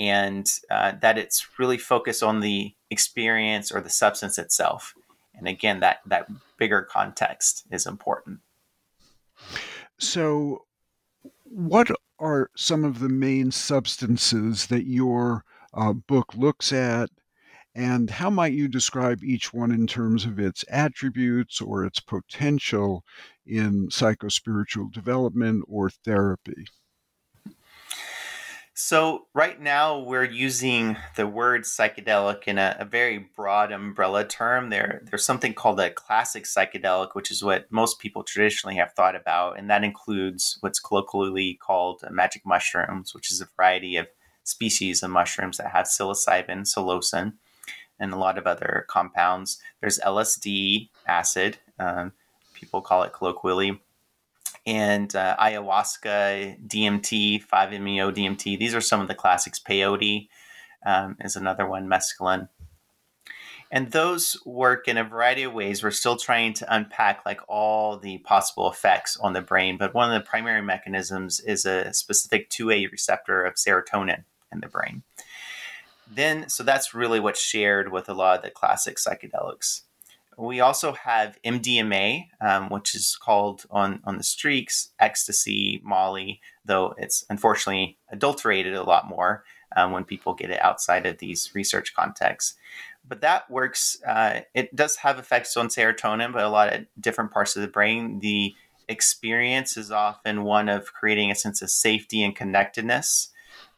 and 0.00 0.50
uh, 0.70 0.92
that 1.02 1.18
it's 1.18 1.46
really 1.58 1.76
focused 1.76 2.22
on 2.22 2.40
the 2.40 2.74
experience 2.88 3.70
or 3.70 3.82
the 3.82 3.90
substance 3.90 4.38
itself. 4.38 4.94
And 5.34 5.46
again, 5.46 5.80
that, 5.80 5.98
that 6.06 6.26
bigger 6.58 6.82
context 6.82 7.64
is 7.70 7.86
important. 7.86 8.40
So, 9.98 10.64
what 11.44 11.90
are 12.18 12.50
some 12.56 12.84
of 12.84 13.00
the 13.00 13.08
main 13.10 13.50
substances 13.50 14.66
that 14.68 14.86
your 14.86 15.44
uh, 15.74 15.92
book 15.92 16.34
looks 16.34 16.72
at, 16.72 17.10
and 17.74 18.08
how 18.08 18.30
might 18.30 18.54
you 18.54 18.68
describe 18.68 19.22
each 19.22 19.52
one 19.52 19.70
in 19.70 19.86
terms 19.86 20.24
of 20.24 20.38
its 20.38 20.64
attributes 20.70 21.60
or 21.60 21.84
its 21.84 22.00
potential 22.00 23.04
in 23.46 23.88
psychospiritual 23.88 24.92
development 24.92 25.64
or 25.68 25.90
therapy? 25.90 26.64
So, 28.72 29.26
right 29.34 29.60
now, 29.60 29.98
we're 29.98 30.24
using 30.24 30.96
the 31.16 31.26
word 31.26 31.62
psychedelic 31.62 32.44
in 32.46 32.56
a, 32.56 32.76
a, 32.78 32.84
very 32.84 33.18
broad 33.18 33.72
umbrella 33.72 34.24
term. 34.24 34.70
There, 34.70 35.02
there's 35.04 35.24
something 35.24 35.54
called 35.54 35.80
a 35.80 35.90
classic 35.90 36.44
psychedelic, 36.44 37.14
which 37.14 37.30
is 37.32 37.42
what 37.42 37.70
most 37.70 37.98
people 37.98 38.22
traditionally 38.22 38.76
have 38.76 38.92
thought 38.92 39.16
about, 39.16 39.58
and 39.58 39.68
that 39.68 39.82
includes 39.82 40.56
what's 40.60 40.78
colloquially 40.78 41.58
called 41.60 42.02
magic 42.10 42.46
mushrooms, 42.46 43.12
which 43.12 43.30
is 43.30 43.40
a 43.40 43.48
variety 43.56 43.96
of 43.96 44.06
species 44.44 45.02
of 45.02 45.10
mushrooms 45.10 45.56
that 45.56 45.72
have 45.72 45.86
psilocybin, 45.86 46.62
psilocin, 46.62 47.34
and 47.98 48.12
a 48.12 48.18
lot 48.18 48.38
of 48.38 48.46
other 48.46 48.86
compounds. 48.88 49.60
There's 49.80 49.98
LSD 49.98 50.90
acid, 51.06 51.58
um, 51.78 52.12
people 52.54 52.82
call 52.82 53.02
it 53.02 53.12
colloquially 53.12 53.80
and 54.66 55.14
uh, 55.14 55.36
ayahuasca, 55.38 56.66
DMT, 56.66 57.44
5-MeO 57.44 58.12
DMT. 58.12 58.58
These 58.58 58.74
are 58.74 58.80
some 58.80 59.00
of 59.00 59.08
the 59.08 59.14
classics. 59.14 59.58
Peyote 59.58 60.28
um, 60.84 61.16
is 61.20 61.36
another 61.36 61.66
one, 61.66 61.88
mescaline. 61.88 62.48
And 63.72 63.92
those 63.92 64.36
work 64.44 64.88
in 64.88 64.96
a 64.96 65.04
variety 65.04 65.44
of 65.44 65.52
ways. 65.52 65.82
We're 65.82 65.92
still 65.92 66.16
trying 66.16 66.54
to 66.54 66.74
unpack 66.74 67.24
like 67.24 67.40
all 67.48 67.98
the 67.98 68.18
possible 68.18 68.70
effects 68.70 69.16
on 69.16 69.32
the 69.32 69.40
brain, 69.40 69.76
but 69.78 69.94
one 69.94 70.12
of 70.12 70.20
the 70.20 70.28
primary 70.28 70.62
mechanisms 70.62 71.38
is 71.40 71.64
a 71.64 71.92
specific 71.92 72.50
2A 72.50 72.90
receptor 72.90 73.44
of 73.44 73.54
serotonin 73.54 74.24
in 74.52 74.60
the 74.60 74.66
brain. 74.66 75.04
Then, 76.12 76.48
so 76.48 76.64
that's 76.64 76.94
really 76.94 77.20
what's 77.20 77.40
shared 77.40 77.92
with 77.92 78.08
a 78.08 78.14
lot 78.14 78.38
of 78.38 78.42
the 78.42 78.50
classic 78.50 78.96
psychedelics. 78.96 79.82
We 80.40 80.60
also 80.60 80.92
have 80.92 81.38
MDMA, 81.44 82.28
um, 82.40 82.70
which 82.70 82.94
is 82.94 83.14
called 83.20 83.66
on, 83.70 84.00
on 84.04 84.16
the 84.16 84.24
streaks 84.24 84.88
ecstasy, 84.98 85.82
Molly, 85.84 86.40
though 86.64 86.94
it's 86.96 87.26
unfortunately 87.28 87.98
adulterated 88.10 88.72
a 88.72 88.82
lot 88.82 89.06
more 89.06 89.44
um, 89.76 89.92
when 89.92 90.04
people 90.04 90.32
get 90.32 90.50
it 90.50 90.62
outside 90.62 91.04
of 91.04 91.18
these 91.18 91.50
research 91.54 91.94
contexts. 91.94 92.54
But 93.06 93.20
that 93.20 93.50
works, 93.50 93.98
uh, 94.06 94.40
it 94.54 94.74
does 94.74 94.96
have 94.96 95.18
effects 95.18 95.58
on 95.58 95.68
serotonin, 95.68 96.32
but 96.32 96.42
a 96.42 96.48
lot 96.48 96.72
of 96.72 96.86
different 96.98 97.32
parts 97.32 97.54
of 97.54 97.60
the 97.60 97.68
brain. 97.68 98.20
The 98.20 98.54
experience 98.88 99.76
is 99.76 99.90
often 99.90 100.44
one 100.44 100.70
of 100.70 100.94
creating 100.94 101.30
a 101.30 101.34
sense 101.34 101.60
of 101.60 101.70
safety 101.70 102.24
and 102.24 102.34
connectedness 102.34 103.30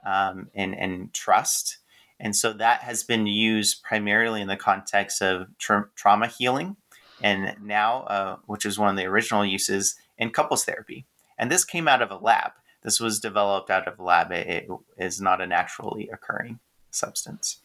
um, 0.07 0.49
and, 0.55 0.79
and 0.79 1.13
trust. 1.13 1.79
And 2.23 2.37
so 2.37 2.53
that 2.53 2.83
has 2.83 3.03
been 3.03 3.27
used 3.27 3.83
primarily 3.83 4.41
in 4.41 4.47
the 4.47 4.57
context 4.57 5.21
of 5.21 5.49
tra- 5.59 5.89
trauma 5.97 6.29
healing, 6.29 6.77
and 7.21 7.57
now, 7.61 8.05
uh, 8.05 8.37
which 8.47 8.65
is 8.65 8.79
one 8.79 8.89
of 8.89 8.97
the 8.97 9.07
original 9.07 9.45
uses, 9.45 9.97
in 10.17 10.31
couples 10.31 10.65
therapy. 10.65 11.05
And 11.37 11.51
this 11.51 11.65
came 11.65 11.89
out 11.89 12.01
of 12.01 12.13
a 12.13 12.17
lab. 12.17 12.53
This 12.83 13.01
was 13.01 13.19
developed 13.19 13.71
out 13.71 13.89
of 13.89 13.99
a 13.99 14.03
lab. 14.05 14.31
It, 14.31 14.47
it 14.47 14.69
is 14.97 15.21
not 15.21 15.41
a 15.41 15.47
naturally 15.47 16.09
occurring 16.13 16.61
substance. 16.93 17.59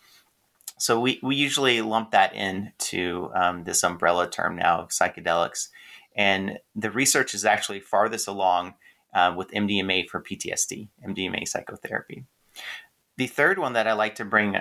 So 0.79 0.99
we, 0.99 1.19
we 1.21 1.35
usually 1.35 1.81
lump 1.81 2.11
that 2.11 2.33
into 2.33 3.29
um, 3.35 3.63
this 3.63 3.83
umbrella 3.83 4.27
term 4.27 4.55
now 4.55 4.81
of 4.81 4.89
psychedelics. 4.89 5.69
And 6.15 6.57
the 6.75 6.89
research 6.89 7.35
is 7.35 7.45
actually 7.45 7.79
farthest 7.79 8.27
along 8.27 8.73
uh, 9.13 9.33
with 9.37 9.51
MDMA 9.51 10.09
for 10.09 10.21
PTSD, 10.21 10.87
MDMA 11.07 11.47
psychotherapy. 11.47 12.25
The 13.17 13.27
third 13.27 13.59
one 13.59 13.73
that 13.73 13.87
I 13.87 13.93
like 13.93 14.15
to 14.15 14.25
bring 14.25 14.57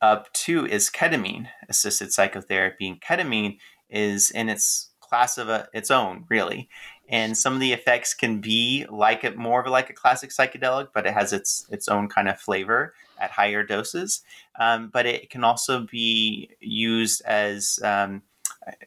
up 0.00 0.32
too 0.32 0.66
is 0.66 0.90
ketamine 0.90 1.48
assisted 1.68 2.12
psychotherapy. 2.12 2.88
And 2.88 3.00
ketamine 3.00 3.58
is 3.88 4.30
in 4.30 4.48
its 4.48 4.90
class 5.00 5.38
of 5.38 5.48
a, 5.48 5.68
its 5.72 5.90
own, 5.90 6.24
really. 6.28 6.68
And 7.08 7.36
some 7.36 7.54
of 7.54 7.60
the 7.60 7.72
effects 7.72 8.14
can 8.14 8.40
be 8.40 8.86
like 8.90 9.24
it 9.24 9.36
more 9.36 9.60
of 9.60 9.70
like 9.70 9.90
a 9.90 9.94
classic 9.94 10.30
psychedelic, 10.30 10.88
but 10.94 11.06
it 11.06 11.14
has 11.14 11.32
its 11.32 11.66
its 11.70 11.88
own 11.88 12.08
kind 12.08 12.28
of 12.28 12.40
flavor 12.40 12.94
at 13.18 13.30
higher 13.30 13.62
doses. 13.62 14.22
Um, 14.58 14.90
but 14.92 15.06
it 15.06 15.30
can 15.30 15.44
also 15.44 15.86
be 15.90 16.50
used 16.60 17.22
as 17.26 17.78
um, 17.82 18.22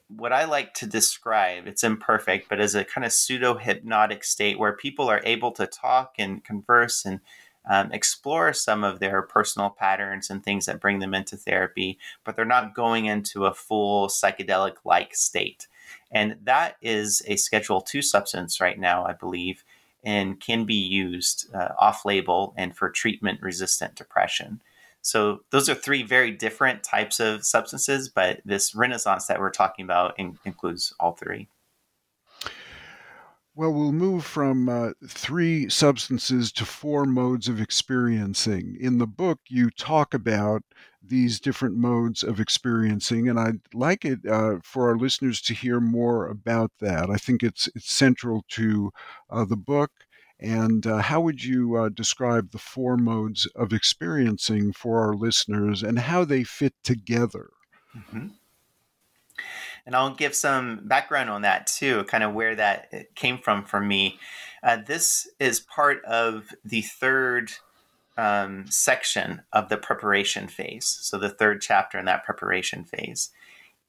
what 0.07 0.33
I 0.33 0.45
like 0.45 0.73
to 0.75 0.87
describe. 0.87 1.67
It's 1.67 1.83
imperfect, 1.83 2.49
but 2.49 2.59
as 2.59 2.75
a 2.75 2.83
kind 2.83 3.05
of 3.05 3.13
pseudo 3.13 3.57
hypnotic 3.57 4.23
state 4.23 4.57
where 4.57 4.73
people 4.73 5.09
are 5.09 5.21
able 5.23 5.51
to 5.53 5.67
talk 5.67 6.15
and 6.17 6.43
converse 6.43 7.05
and 7.05 7.19
um, 7.69 7.91
explore 7.91 8.53
some 8.53 8.83
of 8.83 8.99
their 8.99 9.21
personal 9.21 9.69
patterns 9.69 10.29
and 10.29 10.43
things 10.43 10.65
that 10.65 10.81
bring 10.81 10.99
them 10.99 11.13
into 11.13 11.35
therapy, 11.37 11.99
but 12.23 12.35
they're 12.35 12.45
not 12.45 12.75
going 12.75 13.05
into 13.05 13.45
a 13.45 13.53
full 13.53 14.07
psychedelic 14.07 14.75
like 14.85 15.15
state. 15.15 15.67
And 16.11 16.37
that 16.43 16.77
is 16.81 17.21
a 17.27 17.35
Schedule 17.35 17.81
2 17.81 18.01
substance 18.01 18.61
right 18.61 18.79
now, 18.79 19.05
I 19.05 19.13
believe, 19.13 19.63
and 20.03 20.39
can 20.39 20.65
be 20.65 20.75
used 20.75 21.53
uh, 21.53 21.69
off 21.77 22.05
label 22.05 22.53
and 22.57 22.75
for 22.75 22.89
treatment 22.89 23.41
resistant 23.41 23.95
depression. 23.95 24.61
So, 25.01 25.41
those 25.51 25.69
are 25.69 25.75
three 25.75 26.03
very 26.03 26.31
different 26.31 26.83
types 26.83 27.21
of 27.21 27.45
substances, 27.45 28.09
but 28.09 28.41
this 28.43 28.75
renaissance 28.75 29.27
that 29.27 29.39
we're 29.39 29.51
talking 29.51 29.85
about 29.85 30.17
in- 30.17 30.37
includes 30.43 30.93
all 30.99 31.13
three. 31.13 31.47
Well, 33.57 33.73
we'll 33.73 33.91
move 33.91 34.23
from 34.23 34.69
uh, 34.69 34.91
three 35.07 35.67
substances 35.67 36.51
to 36.51 36.63
four 36.63 37.05
modes 37.05 37.47
of 37.47 37.59
experiencing. 37.59 38.77
In 38.79 38.99
the 38.99 39.07
book, 39.07 39.39
you 39.49 39.71
talk 39.71 40.13
about 40.13 40.61
these 41.01 41.39
different 41.39 41.75
modes 41.75 42.21
of 42.21 42.39
experiencing, 42.39 43.27
and 43.27 43.39
I'd 43.39 43.61
like 43.73 44.05
it 44.05 44.19
uh, 44.29 44.57
for 44.63 44.87
our 44.89 44.95
listeners 44.95 45.41
to 45.41 45.55
hear 45.55 45.79
more 45.79 46.27
about 46.27 46.71
that. 46.81 47.09
I 47.09 47.15
think 47.15 47.41
it's 47.41 47.67
it's 47.73 47.91
central 47.91 48.45
to 48.49 48.91
uh, 49.31 49.45
the 49.45 49.57
book. 49.57 49.89
And 50.39 50.85
uh, 50.85 50.99
how 50.99 51.21
would 51.21 51.43
you 51.43 51.77
uh, 51.77 51.89
describe 51.89 52.51
the 52.51 52.59
four 52.59 52.95
modes 52.95 53.47
of 53.55 53.73
experiencing 53.73 54.71
for 54.71 54.99
our 54.99 55.15
listeners 55.15 55.81
and 55.81 55.97
how 55.97 56.25
they 56.25 56.43
fit 56.43 56.75
together? 56.83 57.49
Mm-hmm. 57.97 58.27
And 59.87 59.95
I'll 59.95 60.13
give 60.13 60.35
some 60.35 60.81
background 60.83 61.29
on 61.29 61.43
that 61.43 61.65
too, 61.65 62.03
kind 62.03 62.21
of 62.21 62.33
where 62.33 62.55
that 62.55 62.89
uh, 62.93 62.97
came 63.15 63.37
from 63.37 63.63
for 63.63 63.79
me. 63.79 64.19
Uh, 64.61 64.79
this 64.85 65.29
is 65.39 65.61
part 65.61 66.03
of 66.03 66.53
the 66.65 66.81
third 66.81 67.53
um, 68.17 68.65
section 68.67 69.43
of 69.53 69.69
the 69.69 69.77
preparation 69.77 70.49
phase. 70.49 70.85
So, 70.85 71.17
the 71.17 71.29
third 71.29 71.61
chapter 71.61 71.97
in 71.97 72.03
that 72.03 72.25
preparation 72.25 72.83
phase. 72.83 73.29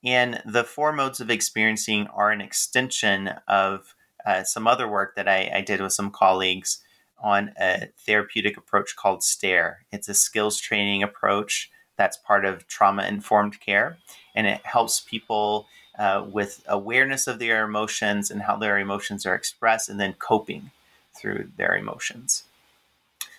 And 0.05 0.41
the 0.47 0.63
four 0.63 0.93
modes 0.93 1.19
of 1.19 1.31
experiencing 1.31 2.07
are 2.09 2.31
an 2.31 2.41
extension 2.41 3.31
of 3.49 3.97
uh, 4.25 4.45
some 4.45 4.69
other 4.69 4.89
work 4.89 5.17
that 5.17 5.27
I, 5.27 5.51
I, 5.53 5.61
did 5.63 5.81
with 5.81 5.93
some 5.93 6.13
colleagues 6.13 6.81
on 7.21 7.53
a 7.61 7.89
therapeutic 8.07 8.57
approach 8.57 8.95
called 8.95 9.25
STAIR. 9.25 9.85
It's 9.91 10.09
a 10.09 10.15
skills 10.15 10.61
training 10.61 11.03
approach 11.03 11.71
that's 11.97 12.17
part 12.17 12.45
of 12.45 12.69
trauma 12.69 13.05
informed 13.07 13.59
care, 13.61 13.99
and 14.35 14.47
it 14.47 14.61
helps 14.65 15.01
people 15.01 15.67
uh, 15.99 16.25
with 16.31 16.65
awareness 16.69 17.27
of 17.27 17.39
their 17.39 17.65
emotions 17.65 18.31
and 18.31 18.43
how 18.43 18.57
their 18.57 18.79
emotions 18.79 19.27
are 19.27 19.35
expressed, 19.35 19.89
and 19.89 19.99
then 19.99 20.15
coping 20.15 20.71
through 21.15 21.49
their 21.57 21.77
emotions. 21.77 22.45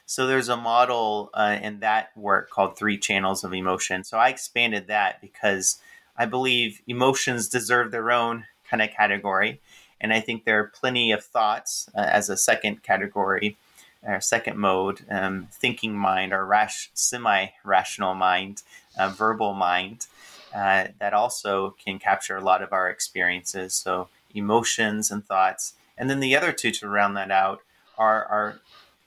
So 0.06 0.26
there's 0.26 0.50
a 0.50 0.58
model 0.58 1.30
uh, 1.34 1.60
in 1.62 1.82
that 1.82 2.10
work 2.18 2.50
called 2.50 2.76
Three 2.76 2.98
Channels 2.98 3.44
of 3.44 3.54
Emotion. 3.54 4.04
So 4.04 4.18
I 4.18 4.30
expanded 4.30 4.88
that 4.88 5.22
because 5.22 5.78
I 6.18 6.26
believe 6.26 6.82
emotions 6.88 7.48
deserve 7.48 7.92
their 7.92 8.12
own 8.12 8.46
kind 8.70 8.82
of 8.82 8.90
category. 8.90 9.62
And 10.02 10.12
I 10.12 10.20
think 10.20 10.44
there 10.44 10.60
are 10.60 10.72
plenty 10.80 11.12
of 11.12 11.24
thoughts 11.24 11.90
uh, 11.96 12.00
as 12.00 12.30
a 12.30 12.38
second 12.38 12.84
category 12.84 13.56
or 14.02 14.20
second 14.20 14.58
mode, 14.58 15.02
um, 15.10 15.48
thinking 15.52 15.96
mind 15.96 16.34
or 16.34 16.46
rash, 16.46 16.90
semi-rational 16.94 18.16
mind, 18.16 18.64
uh, 18.98 19.10
verbal 19.10 19.54
mind, 19.54 20.08
uh, 20.54 20.88
that 21.00 21.14
also 21.14 21.76
can 21.84 22.00
capture 22.00 22.38
a 22.38 22.44
lot 22.44 22.62
of 22.62 22.74
our 22.74 22.90
experiences. 22.90 23.74
So 23.74 24.10
emotions 24.34 25.12
and 25.12 25.26
thoughts, 25.26 25.74
and 25.98 26.10
then 26.10 26.20
the 26.20 26.36
other 26.36 26.52
two 26.52 26.72
to 26.72 26.88
round 26.88 27.16
that 27.18 27.32
out 27.32 27.62
are 27.98 28.26
our 28.26 28.60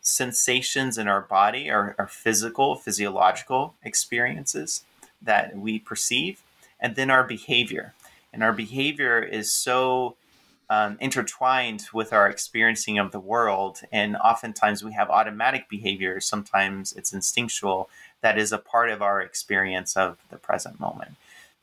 sensations 0.02 0.99
in 0.99 1.08
our 1.08 1.22
body, 1.22 1.70
our, 1.70 1.94
our 1.99 2.08
physical, 2.08 2.75
physiological 2.75 3.75
experiences 3.84 4.84
that 5.22 5.56
we 5.56 5.78
perceive, 5.78 6.42
and 6.80 6.96
then 6.96 7.11
our 7.11 7.25
behavior. 7.25 7.94
And 8.32 8.42
our 8.42 8.52
behavior 8.52 9.22
is 9.22 9.52
so 9.52 10.16
um, 10.68 10.96
intertwined 11.00 11.84
with 11.92 12.12
our 12.12 12.28
experiencing 12.28 12.99
of 12.99 13.12
the 13.12 13.20
world. 13.20 13.82
And 13.92 14.16
oftentimes 14.16 14.82
we 14.82 14.92
have 14.92 15.11
automatic 15.11 15.68
behaviors, 15.68 16.25
sometimes 16.25 16.92
it's 16.92 17.12
instinctual, 17.12 17.88
that 18.22 18.38
is 18.38 18.52
a 18.52 18.58
part 18.58 18.90
of 18.90 19.02
our 19.02 19.20
experience 19.20 19.96
of 19.96 20.18
the 20.30 20.37
present 20.37 20.80
moment. 20.80 21.12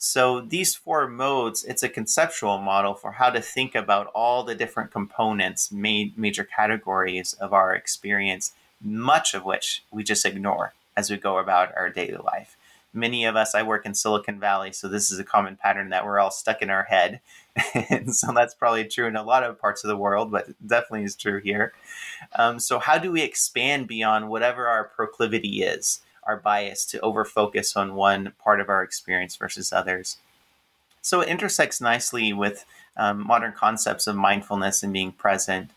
So 0.01 0.39
these 0.39 0.75
four 0.75 1.07
modes, 1.07 1.63
it's 1.63 1.83
a 1.83 1.89
conceptual 1.89 2.57
model 2.57 2.93
for 2.93 3.11
how 3.11 3.29
to 3.29 3.41
think 3.41 3.75
about 3.75 4.07
all 4.07 4.43
the 4.43 4.55
different 4.55 4.91
components, 4.91 5.71
major 5.71 6.45
categories 6.45 7.33
of 7.33 7.53
our 7.53 7.75
experience, 7.75 8.53
much 8.81 9.33
of 9.33 9.43
which 9.43 9.83
we 9.91 10.03
just 10.03 10.25
ignore 10.25 10.73
as 10.95 11.11
we 11.11 11.17
go 11.17 11.37
about 11.37 11.75
our 11.75 11.89
daily 11.89 12.17
life 12.17 12.55
many 12.93 13.25
of 13.25 13.35
us, 13.35 13.53
I 13.53 13.63
work 13.63 13.85
in 13.85 13.93
Silicon 13.93 14.39
Valley, 14.39 14.71
so 14.71 14.87
this 14.87 15.11
is 15.11 15.19
a 15.19 15.23
common 15.23 15.55
pattern 15.55 15.89
that 15.89 16.05
we're 16.05 16.19
all 16.19 16.31
stuck 16.31 16.61
in 16.61 16.69
our 16.69 16.83
head. 16.83 17.21
and 17.73 18.15
so 18.15 18.31
that's 18.33 18.53
probably 18.53 18.85
true 18.85 19.07
in 19.07 19.15
a 19.15 19.23
lot 19.23 19.43
of 19.43 19.59
parts 19.59 19.83
of 19.83 19.89
the 19.89 19.97
world, 19.97 20.31
but 20.31 20.47
definitely 20.65 21.03
is 21.03 21.15
true 21.15 21.39
here. 21.39 21.73
Um, 22.35 22.59
so, 22.59 22.79
how 22.79 22.97
do 22.97 23.11
we 23.11 23.21
expand 23.21 23.87
beyond 23.87 24.29
whatever 24.29 24.67
our 24.67 24.85
proclivity 24.85 25.63
is, 25.63 26.01
our 26.23 26.37
bias 26.37 26.85
to 26.85 26.99
overfocus 26.99 27.75
on 27.75 27.95
one 27.95 28.33
part 28.43 28.59
of 28.59 28.69
our 28.69 28.83
experience 28.83 29.35
versus 29.35 29.73
others? 29.73 30.17
So, 31.01 31.21
it 31.21 31.29
intersects 31.29 31.79
nicely 31.79 32.33
with 32.33 32.65
um, 32.97 33.25
modern 33.25 33.53
concepts 33.53 34.07
of 34.07 34.15
mindfulness 34.15 34.83
and 34.83 34.91
being 34.91 35.11
present. 35.11 35.71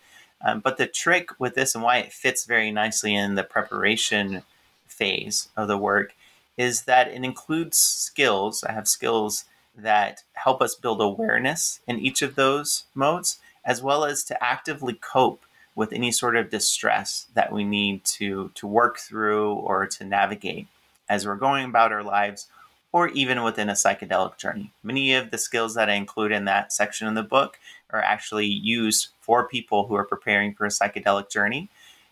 Um, 0.44 0.60
but 0.60 0.76
the 0.76 0.86
trick 0.86 1.28
with 1.38 1.54
this 1.54 1.74
and 1.74 1.84
why 1.84 1.98
it 1.98 2.12
fits 2.12 2.44
very 2.44 2.72
nicely 2.72 3.14
in 3.14 3.36
the 3.36 3.44
preparation 3.44 4.42
phase 4.86 5.48
of 5.56 5.68
the 5.68 5.78
work 5.78 6.14
is 6.56 6.82
that 6.82 7.08
it 7.08 7.24
includes 7.24 7.78
skills. 7.78 8.64
I 8.64 8.72
have 8.72 8.88
skills 8.88 9.44
that 9.76 10.22
help 10.34 10.60
us 10.60 10.74
build 10.74 11.00
awareness 11.00 11.80
in 11.86 11.98
each 11.98 12.22
of 12.22 12.34
those 12.34 12.84
modes, 12.94 13.38
as 13.64 13.82
well 13.82 14.04
as 14.04 14.24
to 14.24 14.44
actively 14.44 14.94
cope 14.94 15.44
with 15.74 15.92
any 15.92 16.12
sort 16.12 16.36
of 16.36 16.50
distress 16.50 17.26
that 17.34 17.52
we 17.52 17.64
need 17.64 18.04
to, 18.04 18.50
to 18.54 18.66
work 18.66 18.98
through 18.98 19.52
or 19.54 19.86
to 19.86 20.04
navigate 20.04 20.66
as 21.08 21.26
we're 21.26 21.36
going 21.36 21.64
about 21.64 21.92
our 21.92 22.02
lives 22.02 22.48
or 22.92 23.08
even 23.08 23.42
within 23.42 23.70
a 23.70 23.72
psychedelic 23.72 24.36
journey. 24.36 24.70
Many 24.82 25.14
of 25.14 25.30
the 25.30 25.38
skills 25.38 25.74
that 25.74 25.88
I 25.88 25.94
include 25.94 26.30
in 26.30 26.44
that 26.44 26.72
section 26.72 27.08
of 27.08 27.14
the 27.14 27.22
book 27.22 27.58
are 27.90 28.02
actually 28.02 28.46
used 28.46 29.08
for 29.20 29.48
people 29.48 29.86
who 29.86 29.94
are 29.94 30.04
preparing 30.04 30.54
for 30.54 30.66
a 30.66 30.70
psychedelic 30.70 31.30
journey. 31.30 31.68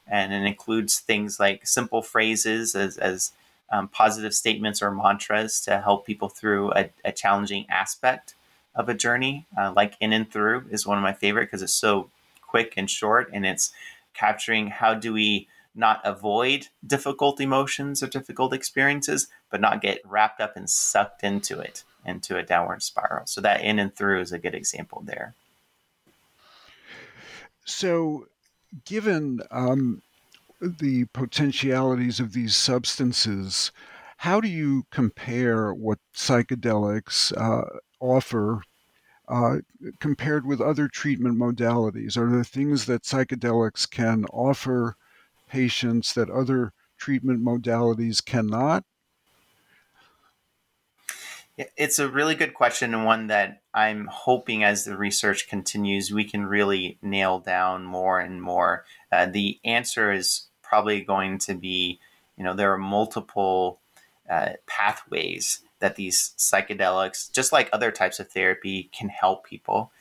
And 0.06 0.32
it 0.32 0.44
includes 0.44 0.98
things 0.98 1.38
like 1.38 1.66
simple 1.66 2.02
phrases 2.02 2.74
as, 2.74 2.96
as 2.96 3.32
um, 3.70 3.88
positive 3.88 4.34
statements 4.34 4.82
or 4.82 4.90
mantras 4.90 5.61
to 5.61 5.80
help 5.80 6.06
people 6.06 6.28
through 6.28 6.72
a, 6.72 6.90
a 7.04 7.12
challenging 7.12 7.66
aspect 7.68 8.34
of 8.74 8.88
a 8.88 8.94
journey. 8.94 9.46
Uh, 9.56 9.72
like 9.76 9.94
In 10.00 10.12
and 10.12 10.30
Through 10.30 10.64
is 10.70 10.87
one 10.87 10.98
of 10.98 11.02
my 11.02 11.12
favorite 11.12 11.46
because 11.46 11.62
it's 11.62 11.74
so 11.74 12.11
quick 12.50 12.74
and 12.76 12.90
short, 12.90 13.30
and 13.32 13.46
it's 13.46 13.72
capturing 14.12 14.66
how 14.68 14.92
do 14.94 15.12
we 15.12 15.46
not 15.74 16.00
avoid 16.04 16.66
difficult 16.84 17.40
emotions 17.40 18.02
or 18.02 18.08
difficult 18.08 18.52
experiences, 18.52 19.28
but 19.50 19.60
not 19.60 19.80
get 19.80 20.00
wrapped 20.04 20.40
up 20.40 20.56
and 20.56 20.68
sucked 20.68 21.22
into 21.22 21.60
it, 21.60 21.84
into 22.04 22.36
a 22.36 22.42
downward 22.42 22.82
spiral. 22.82 23.26
So 23.26 23.40
that 23.40 23.62
In 23.62 23.78
and 23.78 23.94
Through 23.94 24.20
is 24.20 24.32
a 24.32 24.38
good 24.38 24.54
example 24.54 25.02
there. 25.06 25.34
So, 27.64 28.26
given 28.84 29.42
um, 29.52 30.02
the 30.60 31.04
potentialities 31.06 32.18
of 32.18 32.32
these 32.32 32.56
substances, 32.56 33.70
how 34.16 34.40
do 34.40 34.48
you 34.48 34.86
compare 34.90 35.72
what 35.72 35.98
psychedelics 36.14 37.32
uh, 37.36 37.78
offer 38.00 38.62
uh, 39.30 39.58
compared 40.00 40.44
with 40.44 40.60
other 40.60 40.88
treatment 40.88 41.38
modalities? 41.38 42.16
Are 42.16 42.28
there 42.28 42.44
things 42.44 42.86
that 42.86 43.04
psychedelics 43.04 43.88
can 43.88 44.24
offer 44.26 44.96
patients 45.48 46.12
that 46.14 46.28
other 46.28 46.72
treatment 46.98 47.42
modalities 47.42 48.24
cannot? 48.24 48.84
It's 51.76 51.98
a 51.98 52.08
really 52.08 52.34
good 52.34 52.54
question 52.54 52.94
and 52.94 53.04
one 53.04 53.26
that 53.26 53.60
I'm 53.74 54.06
hoping 54.06 54.64
as 54.64 54.84
the 54.84 54.96
research 54.96 55.48
continues, 55.48 56.10
we 56.10 56.24
can 56.24 56.46
really 56.46 56.98
nail 57.02 57.38
down 57.38 57.84
more 57.84 58.18
and 58.18 58.42
more. 58.42 58.84
Uh, 59.12 59.26
the 59.26 59.60
answer 59.64 60.10
is 60.10 60.46
probably 60.62 61.02
going 61.02 61.38
to 61.40 61.54
be, 61.54 62.00
you 62.36 62.44
know, 62.44 62.54
there 62.54 62.72
are 62.72 62.78
multiple 62.78 63.80
uh, 64.28 64.50
pathways 64.66 65.60
that 65.80 65.96
these 65.96 66.34
psychedelics, 66.38 67.30
just 67.32 67.52
like 67.52 67.68
other 67.72 67.90
types 67.90 68.20
of 68.20 68.28
therapy, 68.28 68.90
can 68.92 69.08
help 69.08 69.44
people. 69.44 69.92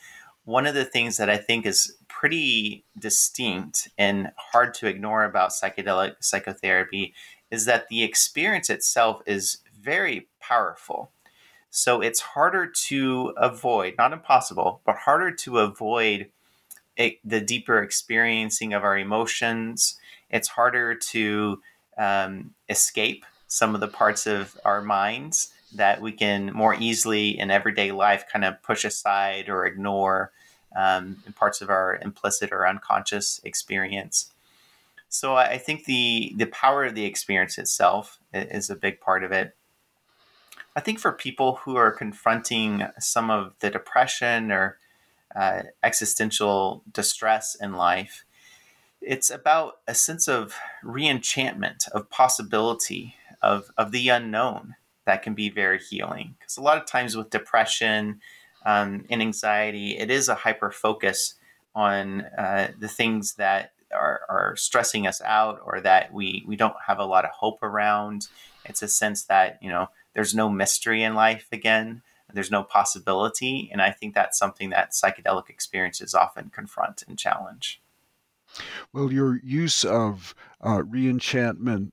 One 0.45 0.65
of 0.65 0.75
the 0.75 0.85
things 0.85 1.17
that 1.17 1.29
I 1.29 1.37
think 1.37 1.65
is 1.65 1.95
pretty 2.07 2.85
distinct 2.97 3.89
and 3.97 4.31
hard 4.35 4.73
to 4.75 4.87
ignore 4.87 5.23
about 5.23 5.51
psychedelic 5.51 6.15
psychotherapy 6.19 7.13
is 7.51 7.65
that 7.65 7.87
the 7.87 8.03
experience 8.03 8.69
itself 8.69 9.21
is 9.25 9.59
very 9.81 10.27
powerful. 10.39 11.11
So 11.69 12.01
it's 12.01 12.19
harder 12.19 12.67
to 12.87 13.33
avoid, 13.37 13.95
not 13.97 14.13
impossible, 14.13 14.81
but 14.85 14.95
harder 14.95 15.31
to 15.31 15.59
avoid 15.59 16.29
it, 16.95 17.19
the 17.23 17.41
deeper 17.41 17.81
experiencing 17.81 18.73
of 18.73 18.83
our 18.83 18.97
emotions 18.97 19.97
it's 20.29 20.47
harder 20.47 20.95
to 20.95 21.61
um, 21.97 22.53
escape 22.69 23.25
some 23.47 23.73
of 23.73 23.81
the 23.81 23.87
parts 23.87 24.27
of 24.27 24.57
our 24.63 24.81
minds 24.81 25.51
that 25.75 26.01
we 26.01 26.11
can 26.11 26.51
more 26.53 26.75
easily 26.75 27.37
in 27.37 27.51
everyday 27.51 27.91
life 27.91 28.25
kind 28.31 28.43
of 28.43 28.61
push 28.63 28.85
aside 28.85 29.49
or 29.49 29.65
ignore 29.65 30.31
um, 30.75 31.17
parts 31.35 31.61
of 31.61 31.69
our 31.69 31.99
implicit 32.01 32.51
or 32.51 32.67
unconscious 32.67 33.39
experience. 33.43 34.31
So 35.09 35.35
I 35.35 35.57
think 35.57 35.85
the 35.85 36.33
the 36.37 36.45
power 36.45 36.85
of 36.85 36.93
the 36.93 37.05
experience 37.05 37.57
itself 37.57 38.19
is 38.31 38.69
a 38.69 38.75
big 38.75 39.01
part 39.01 39.23
of 39.23 39.31
it. 39.31 39.55
I 40.75 40.81
think 40.81 40.99
for 40.99 41.11
people 41.11 41.61
who 41.63 41.75
are 41.75 41.91
confronting 41.91 42.85
some 42.99 43.31
of 43.31 43.53
the 43.59 43.71
depression 43.71 44.51
or 44.51 44.77
uh, 45.35 45.63
existential 45.83 46.83
distress 46.91 47.55
in 47.55 47.73
life, 47.73 48.23
it's 49.01 49.29
about 49.29 49.79
a 49.87 49.95
sense 49.95 50.27
of 50.27 50.55
reenchantment, 50.83 51.89
of 51.89 52.09
possibility, 52.09 53.15
of, 53.41 53.71
of 53.77 53.91
the 53.91 54.09
unknown 54.09 54.75
that 55.09 55.23
can 55.23 55.33
be 55.33 55.49
very 55.49 55.79
healing. 55.79 56.35
Because 56.37 56.57
a 56.57 56.61
lot 56.61 56.77
of 56.77 56.85
times 56.85 57.17
with 57.17 57.31
depression 57.31 58.21
um, 58.63 59.05
and 59.09 59.21
anxiety, 59.21 59.97
it 59.97 60.11
is 60.11 60.29
a 60.29 60.35
hyper 60.35 60.69
focus 60.69 61.33
on 61.73 62.21
uh, 62.37 62.71
the 62.77 62.87
things 62.87 63.33
that 63.35 63.71
are, 63.91 64.21
are 64.29 64.55
stressing 64.55 65.07
us 65.07 65.19
out 65.21 65.59
or 65.65 65.81
that 65.81 66.13
we, 66.13 66.43
we 66.45 66.55
don't 66.55 66.75
have 66.85 66.99
a 66.99 67.05
lot 67.05 67.25
of 67.25 67.31
hope 67.31 67.63
around. 67.63 68.27
It's 68.65 68.83
a 68.83 68.87
sense 68.87 69.23
that, 69.23 69.57
you 69.63 69.69
know, 69.69 69.87
there's 70.13 70.35
no 70.35 70.47
mystery 70.47 71.01
in 71.01 71.15
life 71.15 71.47
again. 71.51 72.03
There's 72.31 72.51
no 72.51 72.61
possibility. 72.61 73.69
And 73.71 73.81
I 73.81 73.89
think 73.89 74.13
that's 74.13 74.37
something 74.37 74.69
that 74.69 74.91
psychedelic 74.91 75.49
experiences 75.49 76.13
often 76.13 76.51
confront 76.53 77.03
and 77.07 77.17
challenge. 77.17 77.81
Well, 78.93 79.11
your 79.11 79.39
use 79.43 79.83
of 79.83 80.35
uh, 80.61 80.83
reenchantment 80.83 81.91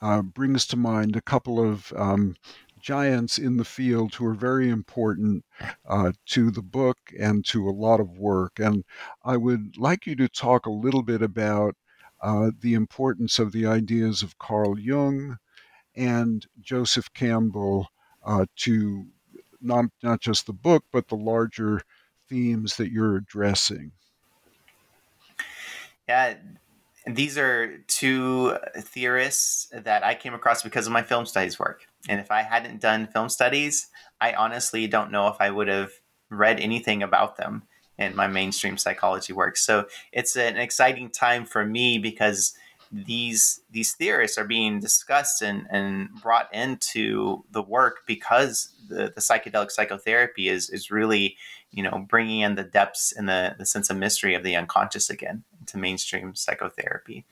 uh, 0.00 0.22
brings 0.22 0.66
to 0.66 0.76
mind 0.76 1.16
a 1.16 1.20
couple 1.20 1.60
of 1.60 1.92
um, 1.96 2.36
giants 2.80 3.38
in 3.38 3.56
the 3.56 3.64
field 3.64 4.14
who 4.14 4.26
are 4.26 4.34
very 4.34 4.68
important 4.68 5.44
uh, 5.88 6.12
to 6.26 6.50
the 6.50 6.62
book 6.62 6.98
and 7.18 7.44
to 7.46 7.68
a 7.68 7.70
lot 7.70 8.00
of 8.00 8.18
work. 8.18 8.58
And 8.58 8.84
I 9.24 9.36
would 9.36 9.76
like 9.76 10.06
you 10.06 10.14
to 10.16 10.28
talk 10.28 10.66
a 10.66 10.70
little 10.70 11.02
bit 11.02 11.22
about 11.22 11.74
uh, 12.20 12.50
the 12.60 12.74
importance 12.74 13.38
of 13.38 13.52
the 13.52 13.66
ideas 13.66 14.22
of 14.22 14.38
Carl 14.38 14.78
Jung 14.78 15.38
and 15.94 16.46
Joseph 16.60 17.12
Campbell 17.12 17.88
uh, 18.24 18.46
to 18.56 19.06
not, 19.60 19.86
not 20.02 20.20
just 20.20 20.46
the 20.46 20.52
book, 20.52 20.84
but 20.92 21.08
the 21.08 21.16
larger 21.16 21.80
themes 22.28 22.76
that 22.76 22.92
you're 22.92 23.16
addressing. 23.16 23.92
Yeah, 26.08 26.34
these 27.16 27.38
are 27.38 27.78
two 27.86 28.56
theorists 28.76 29.68
that 29.72 30.04
I 30.04 30.14
came 30.14 30.34
across 30.34 30.62
because 30.62 30.86
of 30.86 30.92
my 30.92 31.02
film 31.02 31.26
studies 31.26 31.58
work. 31.58 31.86
And 32.08 32.20
if 32.20 32.30
I 32.30 32.42
hadn't 32.42 32.80
done 32.80 33.06
film 33.06 33.28
studies, 33.28 33.88
I 34.20 34.32
honestly 34.34 34.86
don't 34.86 35.10
know 35.10 35.28
if 35.28 35.36
I 35.40 35.50
would 35.50 35.68
have 35.68 35.92
read 36.30 36.60
anything 36.60 37.02
about 37.02 37.36
them 37.36 37.62
in 37.98 38.14
my 38.14 38.26
mainstream 38.26 38.76
psychology 38.76 39.32
work. 39.32 39.56
So 39.56 39.86
it's 40.12 40.36
an 40.36 40.56
exciting 40.56 41.10
time 41.10 41.44
for 41.44 41.64
me 41.64 41.98
because 41.98 42.54
these 42.90 43.60
these 43.70 43.92
theorists 43.92 44.38
are 44.38 44.46
being 44.46 44.80
discussed 44.80 45.42
and, 45.42 45.66
and 45.70 46.08
brought 46.22 46.52
into 46.54 47.44
the 47.50 47.62
work 47.62 48.00
because 48.06 48.72
the, 48.88 49.12
the 49.14 49.20
psychedelic 49.20 49.70
psychotherapy 49.70 50.48
is 50.48 50.70
is 50.70 50.90
really 50.90 51.36
you 51.70 51.82
know 51.82 52.06
bringing 52.08 52.40
in 52.40 52.54
the 52.54 52.62
depths 52.62 53.12
and 53.12 53.28
the, 53.28 53.54
the 53.58 53.66
sense 53.66 53.90
of 53.90 53.96
mystery 53.98 54.34
of 54.34 54.42
the 54.42 54.56
unconscious 54.56 55.10
again 55.10 55.44
into 55.68 55.78
mainstream 55.78 56.34
psychotherapy 56.34 57.24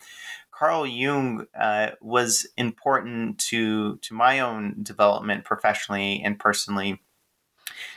carl 0.51 0.87
jung 0.87 1.47
uh, 1.59 1.91
was 2.01 2.47
important 2.57 3.39
to 3.39 3.97
to 3.97 4.15
my 4.15 4.41
own 4.41 4.75
development 4.83 5.45
professionally 5.45 6.23
and 6.25 6.39
personally 6.39 7.01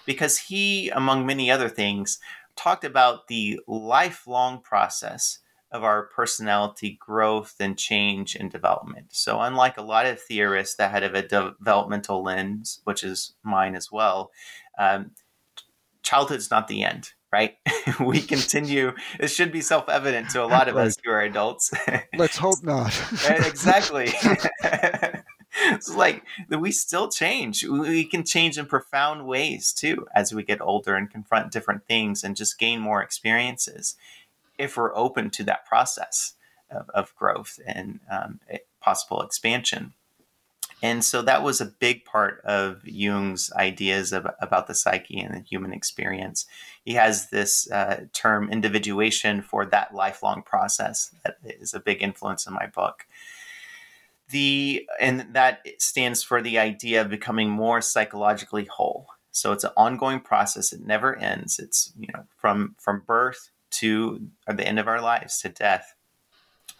because 0.05 0.37
he 0.37 0.89
among 0.89 1.25
many 1.25 1.51
other 1.51 1.69
things 1.69 2.19
talked 2.55 2.83
about 2.83 3.27
the 3.27 3.59
lifelong 3.67 4.61
process 4.61 5.39
of 5.71 5.83
our 5.83 6.03
personality 6.03 6.97
growth 6.99 7.55
and 7.59 7.77
change 7.77 8.35
and 8.35 8.51
development. 8.51 9.07
So, 9.11 9.39
unlike 9.39 9.77
a 9.77 9.83
lot 9.83 10.05
of 10.05 10.19
theorists 10.19 10.75
that 10.75 10.91
had 10.91 11.03
a 11.03 11.21
developmental 11.21 12.23
lens, 12.23 12.81
which 12.83 13.03
is 13.03 13.35
mine 13.43 13.75
as 13.75 13.91
well, 13.91 14.31
um, 14.77 15.11
childhood's 16.01 16.49
not 16.49 16.67
the 16.67 16.83
end, 16.83 17.13
right? 17.31 17.55
we 17.99 18.21
continue. 18.21 18.93
It 19.19 19.27
should 19.27 19.51
be 19.51 19.61
self 19.61 19.89
evident 19.89 20.29
to 20.31 20.43
a 20.43 20.47
lot 20.47 20.67
of 20.67 20.75
right. 20.75 20.87
us 20.87 20.97
who 21.03 21.11
are 21.11 21.21
adults. 21.21 21.71
Let's 22.17 22.37
hope 22.37 22.63
not. 22.63 22.93
exactly. 23.29 24.09
it's 25.53 25.95
like 25.95 26.23
we 26.49 26.71
still 26.71 27.09
change. 27.09 27.63
We 27.63 28.05
can 28.05 28.23
change 28.23 28.57
in 28.57 28.65
profound 28.65 29.25
ways 29.25 29.71
too 29.71 30.07
as 30.15 30.33
we 30.33 30.43
get 30.43 30.61
older 30.61 30.95
and 30.95 31.09
confront 31.09 31.51
different 31.51 31.85
things 31.85 32.23
and 32.23 32.35
just 32.35 32.59
gain 32.59 32.79
more 32.79 33.01
experiences 33.01 33.95
if 34.57 34.75
we're 34.75 34.95
open 34.95 35.29
to 35.29 35.43
that 35.43 35.65
process 35.65 36.33
of, 36.69 36.89
of 36.89 37.15
growth 37.15 37.59
and 37.65 37.99
um, 38.11 38.39
possible 38.81 39.21
expansion. 39.21 39.93
And 40.81 41.03
so 41.03 41.21
that 41.23 41.43
was 41.43 41.59
a 41.59 41.65
big 41.65 42.05
part 42.05 42.41
of 42.45 42.85
Jung's 42.85 43.51
ideas 43.53 44.13
of, 44.13 44.27
about 44.41 44.67
the 44.67 44.75
psyche 44.75 45.19
and 45.19 45.35
the 45.35 45.41
human 45.41 45.73
experience. 45.73 46.45
He 46.83 46.93
has 46.93 47.29
this 47.29 47.69
uh, 47.71 48.05
term 48.13 48.49
individuation 48.49 49.41
for 49.41 49.65
that 49.65 49.93
lifelong 49.93 50.41
process 50.41 51.13
that 51.23 51.37
is 51.43 51.73
a 51.73 51.79
big 51.79 52.01
influence 52.01 52.47
in 52.47 52.53
my 52.53 52.67
book. 52.67 53.05
The 54.31 54.87
and 54.99 55.27
that 55.33 55.65
stands 55.79 56.23
for 56.23 56.41
the 56.41 56.59
idea 56.59 57.01
of 57.01 57.09
becoming 57.09 57.49
more 57.49 57.81
psychologically 57.81 58.65
whole. 58.65 59.07
So 59.31 59.51
it's 59.51 59.63
an 59.63 59.71
ongoing 59.75 60.19
process; 60.19 60.71
it 60.71 60.81
never 60.81 61.15
ends. 61.15 61.59
It's 61.59 61.93
you 61.99 62.07
know 62.13 62.25
from 62.37 62.75
from 62.79 63.03
birth 63.05 63.49
to 63.71 64.27
the 64.47 64.67
end 64.67 64.79
of 64.79 64.87
our 64.87 65.01
lives, 65.01 65.39
to 65.41 65.49
death, 65.49 65.95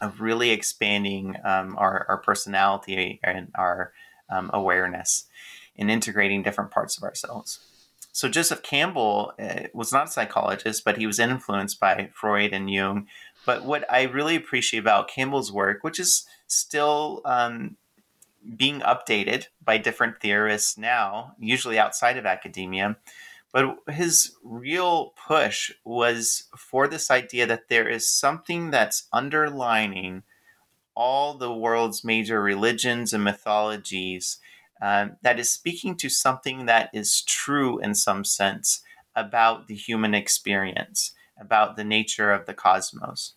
of 0.01 0.21
really 0.21 0.51
expanding 0.51 1.35
um, 1.43 1.75
our, 1.77 2.05
our 2.09 2.17
personality 2.17 3.19
and 3.23 3.51
our 3.55 3.93
um, 4.29 4.49
awareness 4.53 5.25
and 5.77 5.89
integrating 5.89 6.43
different 6.43 6.71
parts 6.71 6.97
of 6.97 7.03
ourselves. 7.03 7.59
So 8.11 8.27
Joseph 8.27 8.63
Campbell 8.63 9.33
uh, 9.39 9.67
was 9.73 9.91
not 9.91 10.07
a 10.07 10.11
psychologist, 10.11 10.83
but 10.83 10.97
he 10.97 11.07
was 11.07 11.19
influenced 11.19 11.79
by 11.79 12.09
Freud 12.13 12.53
and 12.53 12.69
Jung. 12.69 13.07
But 13.45 13.63
what 13.63 13.85
I 13.91 14.03
really 14.03 14.35
appreciate 14.35 14.79
about 14.79 15.09
Campbell's 15.09 15.51
work, 15.51 15.83
which 15.83 15.99
is 15.99 16.25
still 16.47 17.21
um, 17.25 17.77
being 18.55 18.81
updated 18.81 19.47
by 19.63 19.77
different 19.77 20.19
theorists 20.19 20.77
now, 20.77 21.35
usually 21.39 21.79
outside 21.79 22.17
of 22.17 22.25
academia, 22.25 22.97
but 23.51 23.77
his 23.89 24.35
real 24.43 25.13
push 25.27 25.71
was 25.83 26.43
for 26.55 26.87
this 26.87 27.09
idea 27.09 27.45
that 27.47 27.69
there 27.69 27.87
is 27.87 28.07
something 28.07 28.69
that's 28.69 29.07
underlining 29.11 30.23
all 30.95 31.35
the 31.35 31.53
world's 31.53 32.03
major 32.03 32.41
religions 32.41 33.13
and 33.13 33.23
mythologies 33.23 34.37
um, 34.81 35.17
that 35.21 35.39
is 35.39 35.51
speaking 35.51 35.95
to 35.97 36.09
something 36.09 36.65
that 36.65 36.89
is 36.93 37.21
true 37.21 37.79
in 37.79 37.95
some 37.95 38.23
sense 38.23 38.81
about 39.15 39.67
the 39.67 39.75
human 39.75 40.13
experience, 40.13 41.13
about 41.39 41.75
the 41.75 41.83
nature 41.83 42.31
of 42.31 42.45
the 42.45 42.53
cosmos. 42.53 43.33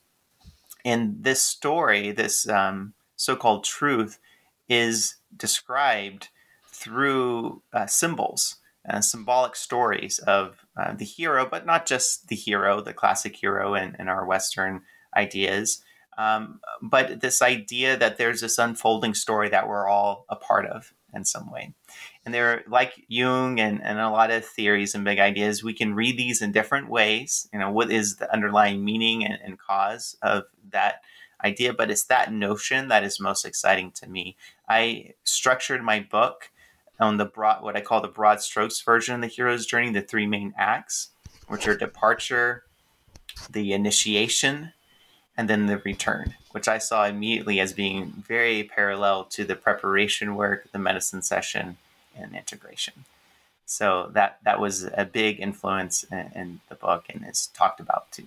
And 0.84 1.22
this 1.22 1.42
story, 1.42 2.12
this 2.12 2.48
um, 2.48 2.94
so 3.16 3.36
called 3.36 3.64
truth, 3.64 4.18
is 4.68 5.16
described 5.36 6.28
through 6.72 7.62
uh, 7.72 7.86
symbols 7.86 8.56
uh, 8.88 9.00
symbolic 9.00 9.54
stories 9.56 10.18
of 10.20 10.66
uh, 10.76 10.92
the 10.94 11.04
hero, 11.04 11.46
but 11.48 11.66
not 11.66 11.86
just 11.86 12.28
the 12.28 12.36
hero, 12.36 12.80
the 12.80 12.92
classic 12.92 13.36
hero 13.36 13.74
in, 13.74 13.96
in 13.98 14.08
our 14.08 14.26
Western 14.26 14.82
ideas, 15.16 15.82
um, 16.18 16.60
but 16.82 17.20
this 17.20 17.40
idea 17.40 17.96
that 17.96 18.18
there's 18.18 18.40
this 18.40 18.58
unfolding 18.58 19.14
story 19.14 19.48
that 19.48 19.68
we're 19.68 19.88
all 19.88 20.26
a 20.28 20.36
part 20.36 20.66
of 20.66 20.92
in 21.14 21.24
some 21.24 21.50
way. 21.50 21.74
And 22.24 22.32
they're 22.32 22.64
like 22.68 23.04
Jung 23.08 23.60
and, 23.60 23.82
and 23.82 23.98
a 23.98 24.10
lot 24.10 24.30
of 24.30 24.44
theories 24.44 24.94
and 24.94 25.04
big 25.04 25.18
ideas, 25.18 25.62
we 25.62 25.74
can 25.74 25.94
read 25.94 26.16
these 26.16 26.40
in 26.40 26.52
different 26.52 26.88
ways. 26.88 27.48
You 27.52 27.58
know, 27.58 27.70
what 27.70 27.90
is 27.90 28.16
the 28.16 28.32
underlying 28.32 28.84
meaning 28.84 29.24
and, 29.24 29.38
and 29.44 29.58
cause 29.58 30.16
of 30.22 30.44
that 30.70 31.02
idea? 31.44 31.72
But 31.72 31.90
it's 31.90 32.04
that 32.04 32.32
notion 32.32 32.88
that 32.88 33.04
is 33.04 33.20
most 33.20 33.44
exciting 33.44 33.90
to 33.92 34.08
me. 34.08 34.36
I 34.68 35.14
structured 35.24 35.82
my 35.82 36.00
book 36.00 36.50
on 36.98 37.16
the 37.16 37.24
broad, 37.24 37.62
what 37.62 37.76
I 37.76 37.80
call 37.80 38.00
the 38.00 38.08
broad 38.08 38.40
strokes 38.40 38.80
version 38.80 39.14
of 39.16 39.20
the 39.20 39.26
hero's 39.26 39.66
journey, 39.66 39.90
the 39.90 40.02
three 40.02 40.26
main 40.26 40.54
acts, 40.56 41.10
which 41.48 41.66
are 41.66 41.76
departure, 41.76 42.64
the 43.50 43.72
initiation, 43.72 44.72
and 45.36 45.48
then 45.48 45.66
the 45.66 45.78
return, 45.78 46.34
which 46.50 46.68
I 46.68 46.78
saw 46.78 47.06
immediately 47.06 47.60
as 47.60 47.72
being 47.72 48.24
very 48.26 48.64
parallel 48.64 49.24
to 49.24 49.44
the 49.44 49.56
preparation 49.56 50.34
work, 50.34 50.70
the 50.72 50.78
medicine 50.78 51.22
session, 51.22 51.76
and 52.16 52.34
integration. 52.34 53.04
So 53.64 54.10
that 54.12 54.38
that 54.44 54.60
was 54.60 54.84
a 54.84 55.04
big 55.04 55.40
influence 55.40 56.04
in, 56.04 56.30
in 56.34 56.60
the 56.68 56.74
book 56.74 57.06
and 57.08 57.24
is 57.26 57.46
talked 57.54 57.80
about 57.80 58.10
too. 58.12 58.26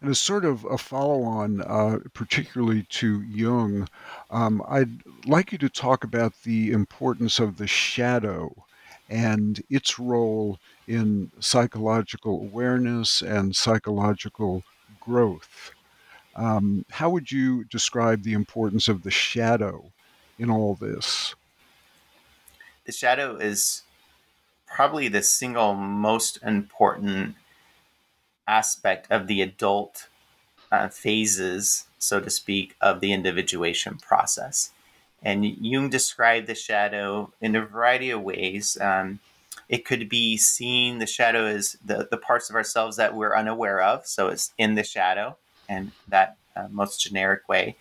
And 0.00 0.10
as 0.10 0.18
sort 0.18 0.44
of 0.44 0.64
a 0.64 0.78
follow 0.78 1.22
on, 1.22 1.62
uh, 1.62 1.98
particularly 2.12 2.84
to 2.90 3.22
Jung, 3.22 3.88
um, 4.30 4.62
I'd 4.68 5.00
like 5.26 5.50
you 5.50 5.58
to 5.58 5.68
talk 5.68 6.04
about 6.04 6.32
the 6.44 6.70
importance 6.70 7.40
of 7.40 7.56
the 7.56 7.66
shadow 7.66 8.54
and 9.08 9.60
its 9.70 9.98
role 9.98 10.58
in 10.86 11.32
psychological 11.40 12.42
awareness 12.42 13.22
and 13.22 13.56
psychological 13.56 14.62
growth. 15.00 15.72
Um, 16.38 16.84
how 16.90 17.10
would 17.10 17.32
you 17.32 17.64
describe 17.64 18.22
the 18.22 18.32
importance 18.32 18.86
of 18.86 19.02
the 19.02 19.10
shadow 19.10 19.90
in 20.38 20.50
all 20.50 20.76
this? 20.76 21.34
The 22.84 22.92
shadow 22.92 23.36
is 23.36 23.82
probably 24.66 25.08
the 25.08 25.22
single 25.22 25.74
most 25.74 26.38
important 26.42 27.34
aspect 28.46 29.08
of 29.10 29.26
the 29.26 29.42
adult 29.42 30.06
uh, 30.70 30.88
phases, 30.88 31.86
so 31.98 32.20
to 32.20 32.30
speak, 32.30 32.76
of 32.80 33.00
the 33.00 33.12
individuation 33.12 33.98
process. 33.98 34.70
And 35.20 35.44
Jung 35.44 35.90
described 35.90 36.46
the 36.46 36.54
shadow 36.54 37.32
in 37.40 37.56
a 37.56 37.66
variety 37.66 38.10
of 38.10 38.22
ways. 38.22 38.78
Um, 38.80 39.18
it 39.68 39.84
could 39.84 40.08
be 40.08 40.36
seen, 40.36 40.98
the 40.98 41.06
shadow 41.06 41.46
is 41.46 41.76
the, 41.84 42.06
the 42.08 42.16
parts 42.16 42.48
of 42.48 42.54
ourselves 42.54 42.96
that 42.96 43.16
we're 43.16 43.36
unaware 43.36 43.82
of, 43.82 44.06
so 44.06 44.28
it's 44.28 44.52
in 44.56 44.76
the 44.76 44.84
shadow, 44.84 45.36
and 45.68 45.92
that 46.08 46.36
uh, 46.56 46.68
most 46.70 47.00
generic 47.00 47.48
way. 47.48 47.76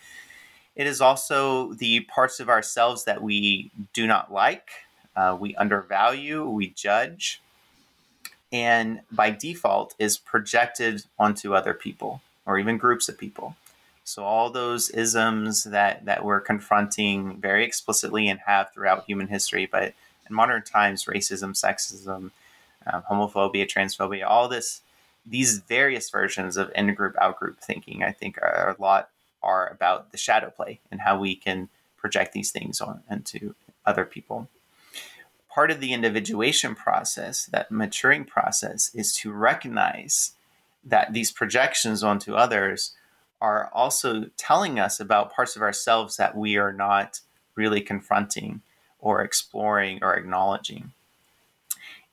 It 0.75 0.85
is 0.85 1.01
also 1.01 1.73
the 1.73 2.01
parts 2.01 2.39
of 2.39 2.49
ourselves 2.49 3.05
that 3.05 3.21
we 3.23 3.71
do 3.93 4.05
not 4.05 4.31
like, 4.31 4.69
uh, 5.15 5.35
we 5.39 5.55
undervalue, 5.55 6.47
we 6.47 6.69
judge, 6.69 7.41
and 8.51 9.01
by 9.11 9.31
default 9.31 9.95
is 9.97 10.17
projected 10.17 11.03
onto 11.17 11.55
other 11.55 11.73
people 11.73 12.21
or 12.45 12.59
even 12.59 12.77
groups 12.77 13.09
of 13.09 13.17
people. 13.17 13.55
So 14.03 14.23
all 14.23 14.49
those 14.49 14.89
isms 14.91 15.65
that 15.65 16.05
that 16.05 16.23
we're 16.23 16.39
confronting 16.39 17.37
very 17.41 17.65
explicitly 17.65 18.29
and 18.29 18.39
have 18.45 18.71
throughout 18.71 19.03
human 19.05 19.27
history, 19.27 19.67
but 19.69 19.93
in 20.29 20.35
modern 20.35 20.63
times, 20.63 21.05
racism, 21.05 21.51
sexism, 21.51 22.31
um, 22.85 23.03
homophobia, 23.09 23.67
transphobia, 23.67 24.25
all 24.25 24.47
this, 24.47 24.81
these 25.29 25.59
various 25.59 26.09
versions 26.09 26.57
of 26.57 26.71
in-group, 26.75 27.15
out-group 27.19 27.59
thinking, 27.59 28.03
I 28.03 28.11
think, 28.11 28.37
are 28.41 28.75
a 28.77 28.81
lot 28.81 29.09
are 29.43 29.67
about 29.67 30.11
the 30.11 30.17
shadow 30.17 30.49
play 30.49 30.79
and 30.91 31.01
how 31.01 31.19
we 31.19 31.35
can 31.35 31.69
project 31.95 32.33
these 32.33 32.51
things 32.51 32.81
on 32.81 33.01
into 33.09 33.55
other 33.85 34.05
people. 34.05 34.49
Part 35.49 35.71
of 35.71 35.79
the 35.79 35.93
individuation 35.93 36.75
process, 36.75 37.45
that 37.47 37.71
maturing 37.71 38.25
process, 38.25 38.93
is 38.93 39.13
to 39.17 39.31
recognize 39.31 40.33
that 40.83 41.13
these 41.13 41.31
projections 41.31 42.03
onto 42.03 42.35
others 42.35 42.93
are 43.41 43.69
also 43.73 44.25
telling 44.37 44.79
us 44.79 44.99
about 44.99 45.33
parts 45.33 45.55
of 45.55 45.61
ourselves 45.61 46.17
that 46.17 46.35
we 46.35 46.57
are 46.57 46.73
not 46.73 47.21
really 47.55 47.81
confronting 47.81 48.61
or 48.99 49.21
exploring 49.21 49.99
or 50.01 50.15
acknowledging. 50.15 50.91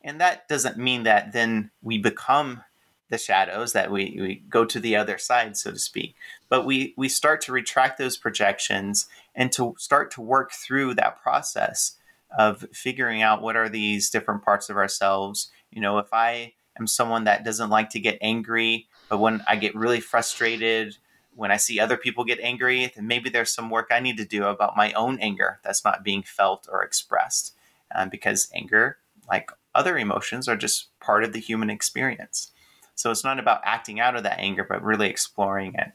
And 0.02 0.20
that 0.20 0.48
doesn't 0.48 0.76
mean 0.76 1.04
that 1.04 1.32
then 1.32 1.70
we 1.82 1.98
become 1.98 2.62
the 3.10 3.18
shadows, 3.18 3.72
that 3.72 3.90
we, 3.90 4.16
we 4.18 4.42
go 4.48 4.64
to 4.64 4.80
the 4.80 4.96
other 4.96 5.18
side, 5.18 5.56
so 5.56 5.70
to 5.70 5.78
speak. 5.78 6.14
But 6.48 6.64
we, 6.64 6.94
we 6.96 7.08
start 7.08 7.40
to 7.42 7.52
retract 7.52 7.98
those 7.98 8.16
projections 8.16 9.06
and 9.34 9.52
to 9.52 9.74
start 9.78 10.10
to 10.12 10.20
work 10.20 10.52
through 10.52 10.94
that 10.94 11.22
process 11.22 11.96
of 12.36 12.64
figuring 12.72 13.22
out 13.22 13.42
what 13.42 13.56
are 13.56 13.68
these 13.68 14.10
different 14.10 14.42
parts 14.42 14.70
of 14.70 14.76
ourselves. 14.76 15.50
You 15.70 15.80
know, 15.80 15.98
if 15.98 16.12
I 16.12 16.54
am 16.78 16.86
someone 16.86 17.24
that 17.24 17.44
doesn't 17.44 17.70
like 17.70 17.90
to 17.90 18.00
get 18.00 18.18
angry, 18.20 18.88
but 19.08 19.18
when 19.18 19.42
I 19.46 19.56
get 19.56 19.74
really 19.74 20.00
frustrated, 20.00 20.96
when 21.34 21.50
I 21.50 21.56
see 21.56 21.78
other 21.78 21.96
people 21.96 22.24
get 22.24 22.40
angry, 22.40 22.92
then 22.94 23.06
maybe 23.06 23.28
there's 23.28 23.54
some 23.54 23.70
work 23.70 23.88
I 23.90 24.00
need 24.00 24.16
to 24.18 24.24
do 24.24 24.44
about 24.44 24.76
my 24.76 24.92
own 24.92 25.18
anger 25.18 25.60
that's 25.64 25.84
not 25.84 26.04
being 26.04 26.22
felt 26.22 26.68
or 26.70 26.82
expressed. 26.82 27.54
Um, 27.94 28.08
because 28.08 28.50
anger, 28.54 28.98
like 29.28 29.50
other 29.74 29.96
emotions, 29.96 30.48
are 30.48 30.56
just 30.56 30.88
part 31.00 31.22
of 31.22 31.32
the 31.32 31.38
human 31.38 31.70
experience. 31.70 32.50
So 32.94 33.10
it's 33.10 33.24
not 33.24 33.38
about 33.38 33.60
acting 33.64 34.00
out 34.00 34.16
of 34.16 34.22
that 34.22 34.38
anger, 34.38 34.64
but 34.68 34.82
really 34.82 35.08
exploring 35.08 35.74
it. 35.74 35.92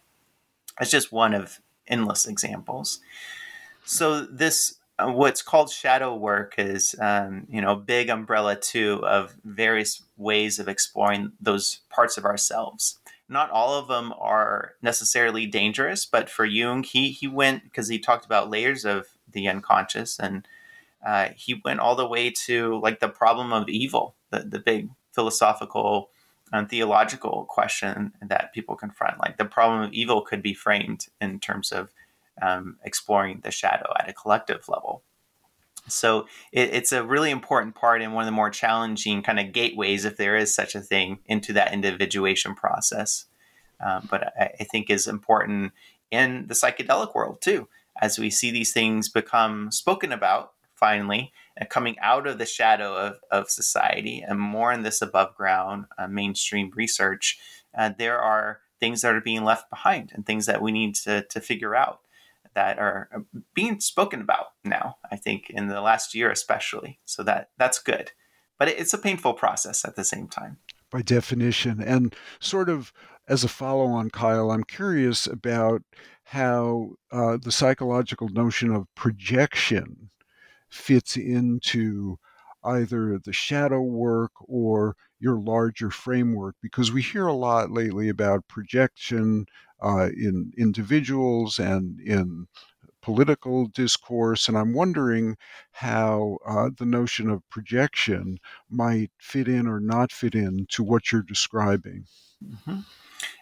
It's 0.80 0.92
just 0.92 1.12
one 1.12 1.34
of 1.34 1.60
endless 1.88 2.26
examples. 2.26 3.00
So 3.84 4.22
this 4.22 4.80
uh, 5.00 5.12
what's 5.12 5.42
called 5.42 5.72
shadow 5.72 6.14
work 6.14 6.56
is 6.58 6.94
um, 7.00 7.48
you 7.50 7.62
know 7.62 7.76
big 7.76 8.10
umbrella 8.10 8.56
too 8.56 9.06
of 9.06 9.36
various 9.46 10.04
ways 10.18 10.60
of 10.60 10.68
exploring 10.68 11.32
those 11.40 11.80
parts 11.90 12.18
of 12.18 12.26
ourselves 12.26 13.00
not 13.30 13.50
all 13.52 13.76
of 13.76 13.88
them 13.88 14.14
are 14.20 14.74
necessarily 14.82 15.46
dangerous 15.46 16.06
but 16.06 16.30
for 16.30 16.46
jung 16.46 16.84
he 16.84 17.12
he 17.12 17.28
went 17.28 17.64
because 17.64 17.88
he 17.88 18.00
talked 18.00 18.26
about 18.26 18.50
layers 18.50 18.84
of 18.84 19.06
the 19.32 19.48
unconscious 19.48 20.20
and 20.20 20.48
uh, 21.06 21.30
he 21.36 21.62
went 21.64 21.80
all 21.80 21.96
the 21.96 22.08
way 22.08 22.30
to 22.30 22.78
like 22.80 23.00
the 23.00 23.08
problem 23.08 23.54
of 23.54 23.70
evil 23.70 24.16
the, 24.32 24.40
the 24.40 24.60
big 24.60 24.90
philosophical 25.14 26.10
and 26.52 26.70
theological 26.70 27.46
question 27.50 28.14
that 28.22 28.54
people 28.54 28.76
confront 28.76 29.20
like 29.20 29.38
the 29.38 29.46
problem 29.46 29.82
of 29.82 29.94
evil 29.94 30.22
could 30.22 30.42
be 30.42 30.54
framed 30.54 31.08
in 31.22 31.40
terms 31.40 31.72
of 31.72 31.94
um, 32.42 32.78
exploring 32.84 33.42
the 33.44 33.52
shadow 33.52 33.92
at 34.00 34.10
a 34.10 34.14
collective 34.14 34.68
level. 34.68 35.04
So 35.88 36.28
it, 36.52 36.74
it's 36.74 36.92
a 36.92 37.04
really 37.04 37.32
important 37.32 37.76
part 37.76 38.02
and 38.02 38.14
one 38.14 38.24
of 38.24 38.28
the 38.28 38.32
more 38.32 38.50
challenging 38.50 39.24
kind 39.24 39.40
of 39.40 39.52
gateways, 39.52 40.06
if 40.06 40.18
there 40.18 40.36
is 40.36 40.54
such 40.54 40.76
a 40.76 40.82
thing, 40.82 41.20
into 41.26 41.54
that 41.54 41.74
individuation 41.74 42.56
process. 42.56 43.26
Um, 43.80 44.08
but 44.10 44.34
I, 44.40 44.52
I 44.60 44.64
think 44.64 44.90
is 44.90 45.08
important 45.08 45.72
in 46.12 46.48
the 46.48 46.54
psychedelic 46.54 47.16
world 47.16 47.42
too, 47.42 47.68
as 48.02 48.20
we 48.20 48.30
see 48.30 48.52
these 48.52 48.74
things 48.74 49.10
become 49.10 49.72
spoken 49.72 50.12
about 50.12 50.54
finally, 50.76 51.32
coming 51.66 51.98
out 52.00 52.28
of 52.28 52.38
the 52.38 52.46
shadow 52.46 52.96
of, 52.96 53.16
of 53.32 53.50
society 53.50 54.24
and 54.26 54.40
more 54.40 54.72
in 54.72 54.84
this 54.84 55.02
above 55.02 55.36
ground 55.36 55.86
uh, 55.98 56.08
mainstream 56.08 56.72
research, 56.76 57.40
uh, 57.78 57.92
there 57.98 58.20
are 58.20 58.62
things 58.80 59.02
that 59.02 59.14
are 59.14 59.22
being 59.22 59.44
left 59.44 59.70
behind 59.70 60.12
and 60.14 60.26
things 60.26 60.46
that 60.46 60.62
we 60.62 60.72
need 60.72 60.96
to, 60.96 61.24
to 61.24 61.42
figure 61.42 61.76
out 61.76 62.00
that 62.56 62.80
are 62.80 63.10
uh, 63.16 63.20
being 63.54 63.80
spoken 63.80 64.22
about 64.22 64.48
now. 64.64 64.98
I 65.12 65.16
think 65.16 65.50
in 65.50 65.68
the 65.68 65.82
last 65.82 66.16
year, 66.16 66.32
especially. 66.32 67.00
So 67.06 67.24
that 67.24 67.50
that's 67.58 67.80
good, 67.80 68.12
but 68.58 68.68
it's 68.68 68.94
a 68.94 68.98
painful 68.98 69.34
process 69.34 69.86
at 69.86 69.96
the 69.96 70.04
same 70.04 70.28
time. 70.28 70.58
By 70.90 71.02
definition, 71.04 71.82
and 71.82 72.16
sort 72.40 72.70
of 72.70 72.92
as 73.28 73.44
a 73.44 73.48
follow-on, 73.48 74.10
Kile, 74.10 74.52
I'm 74.52 74.64
curious 74.64 75.28
about 75.28 75.84
how 76.24 76.94
uh, 77.12 77.38
the 77.38 77.52
psychological 77.52 78.30
notion 78.30 78.72
of 78.72 78.88
projection 78.96 80.10
fits 80.70 81.18
into 81.18 82.18
either 82.64 83.18
the 83.18 83.34
shadow 83.34 83.82
work 83.82 84.32
or 84.42 84.96
your 85.20 85.40
larger 85.40 85.90
framework 85.90 86.56
because 86.62 86.92
we 86.92 87.02
hear 87.02 87.28
a 87.28 87.34
lot 87.34 87.72
lately 87.72 88.10
about 88.10 88.48
projection 88.48 89.46
uh, 89.82 90.10
in 90.16 90.52
individuals 90.58 91.60
and 91.60 92.00
in 92.02 92.48
political 93.02 93.68
discourse. 93.68 94.48
And 94.48 94.58
I'm 94.58 94.74
wondering 94.74 95.38
how 95.72 96.38
uh, 96.46 96.70
the 96.78 96.86
notion 96.86 97.30
of 97.30 97.48
projection 97.50 98.40
might 98.70 99.12
fit 99.20 99.48
in 99.48 99.68
or 99.68 99.80
not 99.80 100.12
fit 100.12 100.36
in 100.36 100.68
to 100.72 100.84
what 100.84 101.12
you're 101.12 101.22
describing. 101.22 102.06
Mm-hmm. 102.44 102.80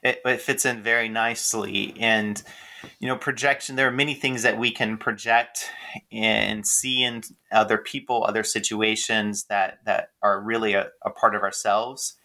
It, 0.03 0.21
it, 0.25 0.41
fits 0.41 0.65
in 0.65 0.81
very 0.81 1.09
nicely. 1.09 1.95
And, 1.99 2.41
you 2.99 3.07
know, 3.07 3.15
projection, 3.15 3.75
there 3.75 3.87
are 3.87 3.91
many 3.91 4.13
things 4.13 4.43
that 4.43 4.57
we 4.57 4.71
can 4.71 4.97
project 4.97 5.69
and 6.11 6.65
see 6.65 7.03
in 7.03 7.23
other 7.51 7.77
people, 7.77 8.23
other 8.23 8.43
situations 8.43 9.45
that, 9.45 9.79
that 9.85 10.11
are 10.21 10.39
really 10.39 10.73
a, 10.73 10.89
a 11.03 11.09
part 11.09 11.35
of 11.35 11.41
ourselves. 11.43 12.15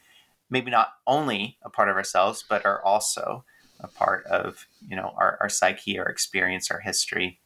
Maybe 0.51 0.71
not 0.71 0.95
only 1.07 1.59
a 1.63 1.71
part 1.71 1.89
of 1.89 1.97
ourselves, 1.97 2.45
but 2.49 2.67
are 2.67 2.83
also 2.85 3.45
a 3.83 3.89
part 3.89 4.25
of 4.27 4.67
you 4.87 4.97
know 4.97 5.13
our, 5.17 5.39
our 5.41 5.49
psyche 5.49 5.99
our 5.99 6.07
experience 6.07 6.71
our 6.71 6.81
history 6.81 7.41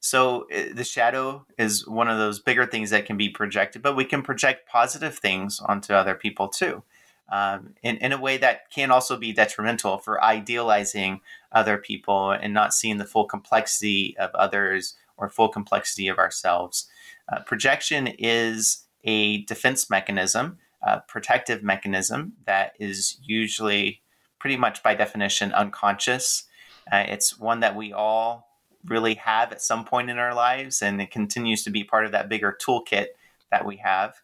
so 0.00 0.46
eh, 0.50 0.72
the 0.72 0.84
shadow 0.84 1.46
is 1.58 1.86
one 1.86 2.08
of 2.08 2.18
those 2.18 2.40
bigger 2.40 2.66
things 2.66 2.90
that 2.90 3.06
can 3.06 3.16
be 3.16 3.28
projected 3.28 3.82
but 3.82 3.96
we 3.96 4.04
can 4.04 4.22
project 4.22 4.68
positive 4.68 5.16
things 5.16 5.60
onto 5.60 5.92
other 5.92 6.14
people 6.14 6.48
too 6.48 6.82
um, 7.32 7.74
in, 7.82 7.96
in 7.96 8.12
a 8.12 8.20
way 8.20 8.36
that 8.36 8.70
can 8.70 8.92
also 8.92 9.16
be 9.16 9.32
detrimental 9.32 9.98
for 9.98 10.22
idealizing 10.22 11.20
other 11.50 11.78
people 11.78 12.30
and 12.30 12.54
not 12.54 12.74
seeing 12.74 12.98
the 12.98 13.04
full 13.04 13.24
complexity 13.24 14.16
of 14.18 14.30
others 14.34 14.94
or 15.16 15.28
full 15.28 15.48
complexity 15.48 16.06
of 16.08 16.18
ourselves 16.18 16.88
uh, 17.28 17.40
projection 17.40 18.06
is 18.06 18.84
a 19.04 19.38
defense 19.42 19.90
mechanism 19.90 20.58
a 20.82 21.00
protective 21.00 21.62
mechanism 21.62 22.32
that 22.44 22.72
is 22.78 23.18
usually 23.22 24.02
pretty 24.38 24.56
much 24.56 24.82
by 24.82 24.94
definition 24.94 25.52
unconscious. 25.52 26.44
Uh, 26.90 27.04
it's 27.06 27.38
one 27.38 27.60
that 27.60 27.76
we 27.76 27.92
all 27.92 28.48
really 28.84 29.14
have 29.14 29.52
at 29.52 29.62
some 29.62 29.84
point 29.84 30.10
in 30.10 30.18
our 30.18 30.34
lives, 30.34 30.82
and 30.82 31.00
it 31.00 31.12
continues 31.12 31.62
to 31.62 31.70
be 31.70 31.84
part 31.84 32.04
of 32.04 32.10
that 32.10 32.28
bigger 32.28 32.56
toolkit 32.60 33.06
that 33.52 33.64
we 33.64 33.76
have. 33.76 34.16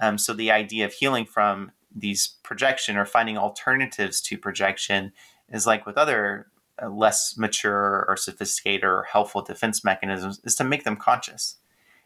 Um, 0.00 0.16
so 0.16 0.32
the 0.32 0.50
idea 0.50 0.86
of 0.86 0.94
healing 0.94 1.26
from 1.26 1.72
these 1.96 2.34
projection 2.42 2.96
or 2.96 3.06
finding 3.06 3.38
alternatives 3.38 4.20
to 4.20 4.36
projection 4.36 5.12
is 5.48 5.66
like 5.66 5.86
with 5.86 5.96
other 5.96 6.48
uh, 6.82 6.88
less 6.88 7.36
mature 7.38 8.04
or 8.06 8.16
sophisticated 8.16 8.84
or 8.84 9.04
helpful 9.10 9.42
defense 9.42 9.82
mechanisms 9.82 10.40
is 10.44 10.54
to 10.54 10.64
make 10.64 10.84
them 10.84 10.96
conscious 10.96 11.56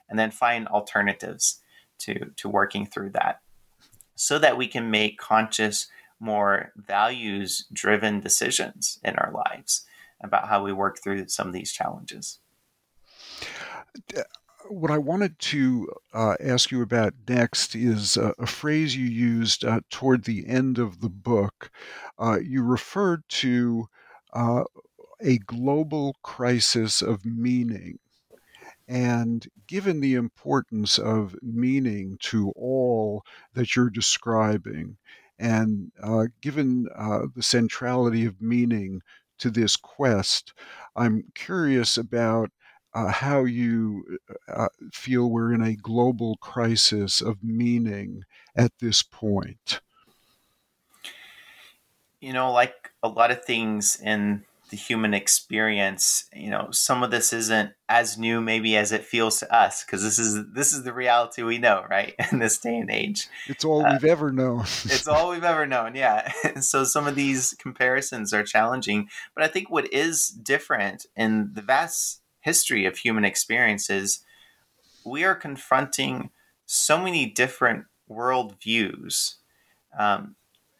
and 0.08 0.18
then 0.18 0.30
find 0.30 0.68
alternatives 0.68 1.60
to 1.98 2.30
to 2.36 2.48
working 2.48 2.86
through 2.86 3.10
that 3.10 3.40
so 4.14 4.38
that 4.38 4.56
we 4.56 4.66
can 4.66 4.90
make 4.90 5.18
conscious 5.18 5.88
more 6.20 6.72
values 6.76 7.66
driven 7.72 8.20
decisions 8.20 8.98
in 9.02 9.16
our 9.16 9.32
lives 9.32 9.86
about 10.22 10.48
how 10.48 10.62
we 10.62 10.72
work 10.72 10.98
through 11.02 11.26
some 11.26 11.48
of 11.48 11.54
these 11.54 11.72
challenges. 11.72 12.38
What 14.70 14.92
I 14.92 14.98
wanted 14.98 15.36
to 15.40 15.88
uh, 16.14 16.36
ask 16.38 16.70
you 16.70 16.80
about 16.80 17.14
next 17.28 17.74
is 17.74 18.16
a, 18.16 18.46
phrase 18.46 18.94
you 18.94 19.04
used 19.04 19.64
uh, 19.64 19.80
toward 19.90 20.22
the 20.22 20.46
end 20.46 20.78
of 20.78 21.00
the 21.00 21.08
book. 21.08 21.72
Uh, 22.16 22.38
you 22.40 22.62
referred 22.62 23.28
to 23.30 23.88
uh, 24.32 24.62
a 25.20 25.38
global 25.38 26.14
crisis 26.22 27.02
of 27.02 27.24
meaning. 27.24 27.98
And 28.86 29.44
given 29.66 29.98
the 29.98 30.14
importance 30.14 31.00
of 31.00 31.34
meaning 31.42 32.16
to 32.20 32.50
all 32.50 33.24
that 33.54 33.74
you're 33.74 33.90
describing, 33.90 34.98
and 35.36 35.90
uh, 36.00 36.26
given 36.40 36.84
the 36.84 37.42
centrality 37.42 38.24
of 38.24 38.40
meaning 38.40 39.02
to 39.38 39.50
this 39.50 39.74
quest, 39.74 40.52
I'm 40.94 41.24
curious 41.34 41.96
about 41.96 42.52
uh, 42.94 43.08
how 43.08 43.44
you 43.44 44.18
uh, 44.48 44.68
feel 44.92 45.30
we're 45.30 45.52
in 45.52 45.62
a 45.62 45.74
global 45.76 46.36
crisis 46.36 47.20
of 47.20 47.42
meaning 47.42 48.24
at 48.56 48.72
this 48.80 49.02
point. 49.02 49.80
You 52.20 52.32
know, 52.32 52.52
like 52.52 52.90
a 53.02 53.08
lot 53.08 53.30
of 53.30 53.44
things 53.44 53.98
in 54.02 54.44
the 54.70 54.76
human 54.76 55.12
experience 55.12 56.28
you 56.32 56.48
know 56.48 56.68
some 56.70 57.02
of 57.02 57.10
this 57.10 57.32
isn't 57.32 57.72
as 57.88 58.16
new 58.16 58.40
maybe 58.40 58.76
as 58.76 58.92
it 58.92 59.04
feels 59.04 59.40
to 59.40 59.54
us 59.54 59.84
because 59.84 60.02
this 60.02 60.18
is 60.18 60.44
this 60.54 60.72
is 60.72 60.84
the 60.84 60.92
reality 60.92 61.42
we 61.42 61.58
know 61.58 61.84
right 61.90 62.14
in 62.32 62.38
this 62.38 62.58
day 62.58 62.76
and 62.76 62.90
age. 62.90 63.28
It's 63.48 63.64
all 63.64 63.84
uh, 63.84 63.92
we've 63.92 64.04
ever 64.04 64.32
known. 64.32 64.60
it's 64.60 65.08
all 65.08 65.30
we've 65.30 65.44
ever 65.44 65.66
known 65.66 65.94
yeah. 65.94 66.32
So 66.60 66.84
some 66.84 67.06
of 67.06 67.16
these 67.16 67.54
comparisons 67.58 68.32
are 68.32 68.44
challenging 68.44 69.08
but 69.34 69.44
i 69.44 69.48
think 69.48 69.70
what 69.70 69.92
is 69.92 70.28
different 70.28 71.06
in 71.16 71.50
the 71.52 71.62
vast 71.62 72.19
history 72.40 72.84
of 72.84 72.98
human 72.98 73.24
experiences 73.24 74.24
we 75.04 75.24
are 75.24 75.34
confronting 75.34 76.30
so 76.66 76.98
many 76.98 77.26
different 77.26 77.86
worldviews 78.10 79.36
um, 79.98 80.36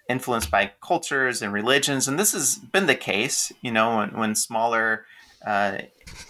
influenced 0.08 0.50
by 0.50 0.72
cultures 0.82 1.42
and 1.42 1.52
religions. 1.52 2.08
And 2.08 2.18
this 2.18 2.32
has 2.32 2.56
been 2.56 2.86
the 2.86 2.94
case, 2.94 3.52
you 3.60 3.70
know, 3.70 3.98
when, 3.98 4.16
when 4.16 4.34
smaller 4.34 5.04
uh, 5.44 5.78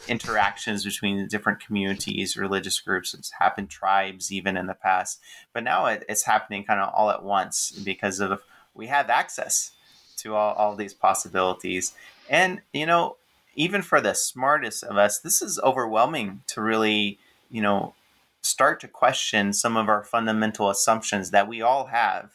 interactions 0.06 0.84
between 0.84 1.26
different 1.28 1.64
communities, 1.64 2.36
religious 2.36 2.80
groups, 2.80 3.14
it's 3.14 3.32
happened, 3.38 3.70
tribes 3.70 4.30
even 4.30 4.56
in 4.56 4.66
the 4.66 4.74
past. 4.74 5.20
But 5.52 5.64
now 5.64 5.86
it, 5.86 6.04
it's 6.08 6.24
happening 6.24 6.64
kind 6.64 6.80
of 6.80 6.92
all 6.94 7.10
at 7.10 7.24
once 7.24 7.72
because 7.84 8.20
of 8.20 8.40
we 8.74 8.86
have 8.86 9.10
access 9.10 9.72
to 10.18 10.34
all, 10.34 10.54
all 10.54 10.76
these 10.76 10.94
possibilities. 10.94 11.94
And, 12.28 12.60
you 12.72 12.86
know, 12.86 13.16
even 13.60 13.82
for 13.82 14.00
the 14.00 14.14
smartest 14.14 14.82
of 14.84 14.96
us, 14.96 15.18
this 15.18 15.42
is 15.42 15.60
overwhelming 15.62 16.40
to 16.46 16.62
really, 16.62 17.18
you 17.50 17.60
know, 17.60 17.92
start 18.40 18.80
to 18.80 18.88
question 18.88 19.52
some 19.52 19.76
of 19.76 19.86
our 19.86 20.02
fundamental 20.02 20.70
assumptions 20.70 21.30
that 21.30 21.46
we 21.46 21.60
all 21.60 21.88
have 21.88 22.30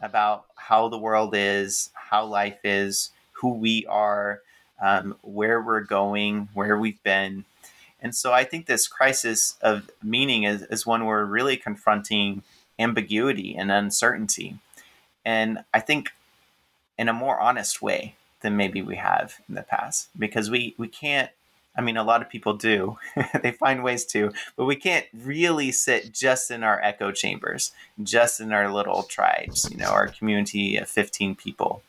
about 0.00 0.46
how 0.56 0.88
the 0.88 0.96
world 0.96 1.34
is, 1.36 1.90
how 1.92 2.24
life 2.24 2.58
is, 2.64 3.10
who 3.32 3.52
we 3.52 3.84
are, 3.84 4.40
um, 4.80 5.14
where 5.20 5.60
we're 5.60 5.82
going, 5.82 6.48
where 6.54 6.78
we've 6.78 7.02
been. 7.02 7.44
And 8.00 8.14
so 8.14 8.32
I 8.32 8.44
think 8.44 8.64
this 8.64 8.88
crisis 8.88 9.58
of 9.60 9.90
meaning 10.02 10.44
is, 10.44 10.62
is 10.62 10.86
one 10.86 11.04
where 11.04 11.18
we're 11.18 11.26
really 11.26 11.58
confronting 11.58 12.44
ambiguity 12.78 13.54
and 13.54 13.70
uncertainty. 13.70 14.56
And 15.22 15.64
I 15.74 15.80
think 15.80 16.12
in 16.96 17.10
a 17.10 17.12
more 17.12 17.38
honest 17.38 17.82
way 17.82 18.14
than 18.42 18.56
maybe 18.56 18.82
we 18.82 18.96
have 18.96 19.40
in 19.48 19.54
the 19.54 19.62
past, 19.62 20.08
because 20.18 20.50
we, 20.50 20.74
we 20.78 20.88
can't 20.88 21.30
I 21.74 21.80
mean, 21.80 21.96
a 21.96 22.04
lot 22.04 22.20
of 22.20 22.28
people 22.28 22.54
do. 22.54 22.98
they 23.42 23.52
find 23.52 23.82
ways 23.82 24.04
to, 24.06 24.32
but 24.56 24.66
we 24.66 24.76
can't 24.76 25.06
really 25.14 25.72
sit 25.72 26.12
just 26.12 26.50
in 26.50 26.62
our 26.62 26.80
echo 26.82 27.12
chambers, 27.12 27.72
just 28.02 28.40
in 28.40 28.52
our 28.52 28.70
little 28.70 29.04
tribes, 29.04 29.68
you 29.70 29.78
know, 29.78 29.88
our 29.88 30.08
community 30.08 30.76
of 30.76 30.88
15 30.88 31.34
people. 31.34 31.82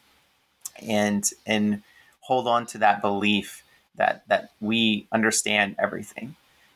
And 0.82 1.30
and 1.46 1.84
hold 2.22 2.48
on 2.48 2.66
to 2.68 2.78
that 2.80 3.02
belief 3.02 3.64
that 3.96 4.24
that 4.28 4.52
we 4.62 5.08
understand 5.12 5.76
everything. 5.78 6.36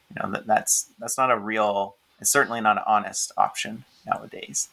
You 0.10 0.22
know, 0.22 0.32
that 0.32 0.46
that's 0.46 0.88
that's 1.00 1.18
not 1.18 1.32
a 1.32 1.38
real 1.38 1.96
it's 2.20 2.30
certainly 2.30 2.62
not 2.62 2.78
an 2.78 2.84
honest 2.86 3.32
option 3.38 3.86
nowadays. 4.06 4.70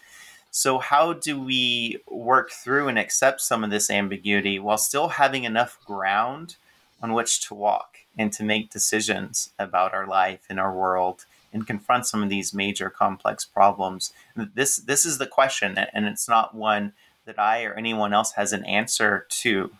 So 0.57 0.79
how 0.79 1.15
do 1.15 1.41
we 1.41 1.99
work 2.07 2.51
through 2.51 2.87
and 2.87 2.99
accept 2.99 3.41
some 3.41 3.65
of 3.65 3.71
this 3.71 3.91
ambiguity 3.91 4.59
while 4.61 4.79
still 4.79 5.09
having 5.09 5.43
enough 5.43 5.79
ground 5.85 6.57
on 7.03 7.13
which 7.13 7.47
to 7.49 7.55
walk? 7.55 7.95
and 8.17 8.33
to 8.33 8.45
make 8.45 8.71
decisions 8.71 9.51
about 9.59 9.93
our 9.93 10.07
life 10.07 10.41
and 10.49 10.61
our 10.61 10.73
world 10.73 11.27
and 11.53 11.67
confront 11.67 12.07
some 12.07 12.23
of 12.23 12.29
these 12.29 12.55
major 12.55 12.91
complex 12.91 13.45
problems. 13.45 14.13
This 14.37 14.77
this 14.77 15.05
is 15.05 15.19
the 15.19 15.27
question, 15.27 15.79
and 15.79 16.07
it's 16.07 16.29
not 16.29 16.55
one 16.55 16.93
that 17.27 17.39
I 17.39 17.65
or 17.65 17.75
anyone 17.75 18.13
else 18.13 18.33
has 18.33 18.53
an 18.53 18.65
answer 18.65 19.27
to, 19.29 19.71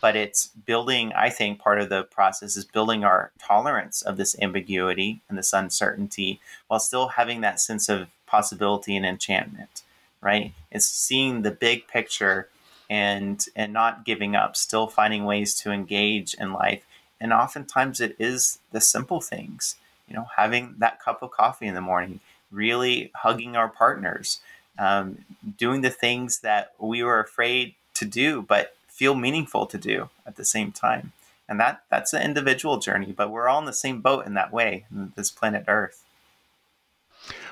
but 0.00 0.14
it's 0.14 0.48
building. 0.48 1.12
I 1.14 1.30
think 1.30 1.58
part 1.58 1.80
of 1.80 1.88
the 1.88 2.04
process 2.04 2.56
is 2.56 2.64
building 2.64 3.02
our 3.02 3.32
tolerance 3.38 4.02
of 4.02 4.16
this 4.16 4.36
ambiguity 4.40 5.22
and 5.28 5.38
this 5.38 5.52
uncertainty, 5.52 6.40
while 6.68 6.80
still 6.80 7.08
having 7.08 7.40
that 7.40 7.60
sense 7.60 7.88
of 7.88 8.08
possibility 8.26 8.96
and 8.96 9.06
enchantment. 9.06 9.82
Right? 10.22 10.54
It's 10.70 10.86
seeing 10.86 11.42
the 11.42 11.50
big 11.50 11.86
picture 11.88 12.48
and 12.88 13.44
and 13.54 13.74
not 13.74 14.06
giving 14.06 14.34
up, 14.34 14.56
still 14.56 14.86
finding 14.86 15.24
ways 15.24 15.54
to 15.56 15.70
engage 15.70 16.32
in 16.34 16.54
life 16.54 16.84
and 17.22 17.32
oftentimes 17.32 18.00
it 18.00 18.16
is 18.18 18.58
the 18.72 18.80
simple 18.80 19.20
things, 19.20 19.76
you 20.08 20.16
know, 20.16 20.26
having 20.36 20.74
that 20.78 21.00
cup 21.00 21.22
of 21.22 21.30
coffee 21.30 21.68
in 21.68 21.74
the 21.74 21.80
morning, 21.80 22.18
really 22.50 23.12
hugging 23.14 23.54
our 23.54 23.68
partners, 23.68 24.40
um, 24.76 25.18
doing 25.56 25.82
the 25.82 25.90
things 25.90 26.40
that 26.40 26.72
we 26.80 27.00
were 27.00 27.20
afraid 27.20 27.76
to 27.94 28.04
do, 28.04 28.42
but 28.42 28.74
feel 28.88 29.14
meaningful 29.14 29.66
to 29.66 29.78
do 29.78 30.10
at 30.26 30.34
the 30.34 30.44
same 30.44 30.72
time. 30.72 31.12
And 31.48 31.60
that 31.60 31.84
that's 31.90 32.12
an 32.12 32.22
individual 32.22 32.78
journey, 32.78 33.12
but 33.16 33.30
we're 33.30 33.48
all 33.48 33.60
in 33.60 33.66
the 33.66 33.72
same 33.72 34.00
boat 34.00 34.26
in 34.26 34.34
that 34.34 34.52
way, 34.52 34.86
this 35.14 35.30
planet 35.30 35.64
Earth. 35.68 36.02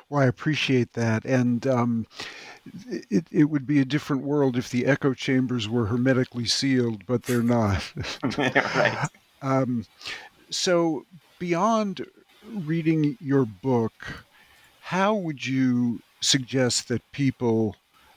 Well, 0.08 0.22
I 0.22 0.26
appreciate 0.26 0.94
that. 0.94 1.24
And 1.24 1.64
um, 1.68 2.06
it, 3.10 3.26
it 3.30 3.44
would 3.44 3.66
be 3.66 3.80
a 3.80 3.84
different 3.84 4.22
world 4.22 4.56
if 4.56 4.70
the 4.70 4.86
echo 4.86 5.14
chambers 5.14 5.68
were 5.68 5.86
hermetically 5.86 6.46
sealed, 6.46 7.06
but 7.06 7.24
they're 7.24 7.42
not. 7.42 7.82
right. 8.38 9.08
Um, 9.42 9.86
so, 10.50 11.06
beyond 11.38 12.06
reading 12.46 13.16
your 13.20 13.44
book, 13.44 14.24
how 14.80 15.14
would 15.14 15.46
you 15.46 16.00
suggest 16.20 16.88
that 16.88 17.12
people 17.12 17.76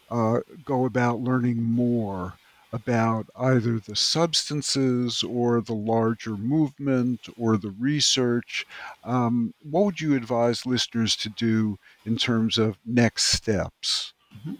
uh, 0.10 0.40
go 0.66 0.86
about 0.86 1.22
learning 1.22 1.64
more 1.64 2.34
about 2.74 3.28
either 3.36 3.80
the 3.80 3.96
substances 3.96 5.22
or 5.22 5.62
the 5.62 5.76
larger 5.76 6.36
movement 6.36 7.20
or 7.38 7.56
the 7.56 7.70
research? 7.80 8.66
Um, 9.04 9.54
what 9.62 9.86
would 9.86 10.02
you 10.02 10.16
advise 10.16 10.66
listeners 10.66 11.16
to 11.18 11.30
do 11.30 11.78
in 12.06 12.18
terms 12.18 12.58
of 12.58 12.78
next 12.86 13.26
steps? 13.26 14.14
Mm-hmm. 14.36 14.54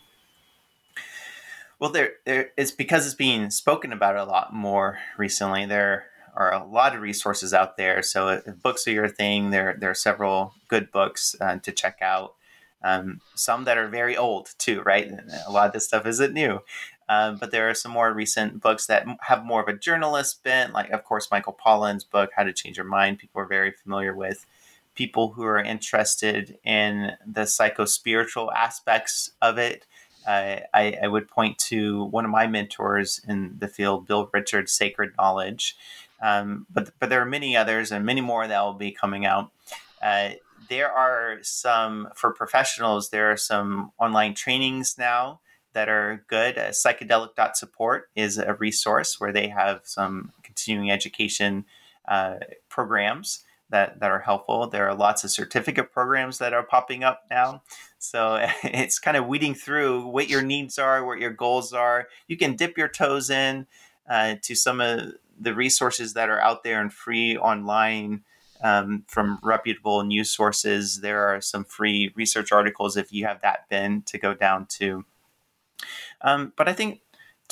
Well, 1.80 1.92
there, 1.92 2.14
there, 2.26 2.52
it's 2.56 2.72
because 2.72 3.06
it's 3.06 3.16
being 3.16 3.50
spoken 3.50 3.92
about 3.92 4.16
a 4.16 4.24
lot 4.24 4.54
more 4.54 5.00
recently. 5.18 5.66
There 5.66 6.06
are 6.36 6.54
a 6.54 6.66
lot 6.66 6.96
of 6.96 7.02
resources 7.02 7.54
out 7.54 7.78
there. 7.78 8.02
So 8.02 8.30
if 8.30 8.62
books 8.62 8.88
are 8.88 8.92
your 8.92 9.08
thing, 9.08 9.52
there 9.52 9.76
there 9.78 9.90
are 9.90 9.96
several 9.96 10.54
good 10.68 10.92
books 10.92 11.36
uh, 11.40 11.58
to 11.58 11.72
check 11.72 12.00
out. 12.02 12.36
Um, 12.84 13.22
some 13.36 13.64
that 13.66 13.78
are 13.78 13.88
very 13.88 14.18
old 14.18 14.54
too, 14.58 14.82
right? 14.82 15.10
A 15.48 15.52
lot 15.52 15.68
of 15.68 15.74
this 15.74 15.86
stuff 15.86 16.06
isn't 16.06 16.34
new, 16.34 16.60
um, 17.08 17.38
but 17.38 17.52
there 17.52 17.70
are 17.70 17.74
some 17.74 17.92
more 17.92 18.14
recent 18.14 18.62
books 18.62 18.88
that 18.88 19.06
have 19.22 19.46
more 19.46 19.62
of 19.62 19.68
a 19.68 19.78
journalist 19.78 20.44
bent, 20.44 20.74
like 20.74 20.90
of 20.90 21.04
course 21.04 21.32
Michael 21.32 21.58
Pollan's 21.66 22.04
book 22.04 22.32
"How 22.36 22.44
to 22.44 22.54
Change 22.54 22.78
Your 22.78 22.86
Mind." 22.86 23.20
People 23.20 23.42
are 23.42 23.46
very 23.46 23.72
familiar 23.72 24.14
with. 24.16 24.46
People 24.96 25.34
who 25.34 25.44
are 25.44 25.62
interested 25.62 26.58
in 26.64 27.12
the 27.26 27.46
psycho 27.46 27.86
spiritual 27.86 28.52
aspects 28.52 29.32
of 29.42 29.58
it. 29.58 29.86
Uh, 30.26 30.60
I, 30.74 30.98
I, 31.04 31.08
would 31.08 31.28
point 31.28 31.58
to 31.58 32.06
one 32.06 32.24
of 32.24 32.32
my 32.32 32.48
mentors 32.48 33.20
in 33.28 33.58
the 33.60 33.68
field, 33.68 34.08
Bill 34.08 34.30
Richards' 34.32 34.72
Sacred 34.72 35.12
Knowledge. 35.18 35.76
Um, 36.22 36.66
but 36.72 36.92
but 37.00 37.10
there 37.10 37.22
are 37.22 37.26
many 37.26 37.58
others 37.58 37.92
and 37.92 38.06
many 38.06 38.22
more 38.22 38.48
that 38.48 38.62
will 38.62 38.74
be 38.74 38.92
coming 38.92 39.26
out. 39.26 39.52
Uh, 40.02 40.32
there 40.70 40.92
are 40.92 41.40
some 41.42 42.08
for 42.16 42.32
professionals. 42.32 43.10
There 43.10 43.30
are 43.32 43.38
some 43.38 43.92
online 44.00 44.34
trainings 44.34 44.96
now 44.98 45.42
that 45.74 45.90
are 45.90 46.24
good. 46.28 46.58
Uh, 46.58 46.70
psychedelic.support 46.70 48.10
is 48.16 48.38
a 48.38 48.54
resource 48.54 49.20
where 49.20 49.34
they 49.34 49.50
have 49.50 49.82
some 49.84 50.32
continuing 50.44 50.90
education 50.90 51.66
uh, 52.08 52.36
programs 52.70 53.44
that, 53.70 54.00
that 54.00 54.12
are 54.12 54.20
helpful. 54.20 54.68
There 54.68 54.88
are 54.88 54.96
lots 54.96 55.24
of 55.24 55.32
certificate 55.32 55.92
programs 55.92 56.38
that 56.38 56.54
are 56.54 56.64
popping 56.64 57.04
up 57.04 57.24
now. 57.30 57.64
So 57.98 58.38
it's 58.64 59.00
kind 59.00 59.18
of 59.18 59.28
weeding 59.28 59.56
through 59.56 60.08
what 60.08 60.30
your 60.30 60.42
needs 60.42 60.78
are, 60.78 61.06
what 61.06 61.20
your 61.20 61.32
goals 61.32 61.74
are. 61.74 62.08
You 62.28 62.38
can 62.38 62.56
dip 62.56 62.78
your 62.78 62.88
toes 62.88 63.30
in 63.30 63.68
uh, 64.10 64.36
to 64.44 64.56
some 64.56 64.82
of 64.82 65.14
the 65.40 65.54
resources 65.54 66.14
that 66.14 66.30
are 66.30 66.40
out 66.40 66.64
there 66.64 66.80
and 66.80 66.94
free 66.94 67.36
online 67.38 68.24
um, 68.64 69.04
from 69.08 69.40
reputable 69.44 70.04
news 70.04 70.32
sources. 70.32 71.02
There 71.02 71.28
are 71.28 71.42
some 71.42 71.66
free 71.66 72.12
research 72.16 72.52
articles 72.52 72.96
if 72.96 73.12
you 73.12 73.26
have 73.26 73.42
that 73.42 73.68
bin 73.70 74.04
to 74.04 74.18
go 74.18 74.34
down 74.34 74.68
to. 74.78 75.06
Um, 76.22 76.54
but 76.56 76.70
I 76.70 76.74
think 76.74 77.02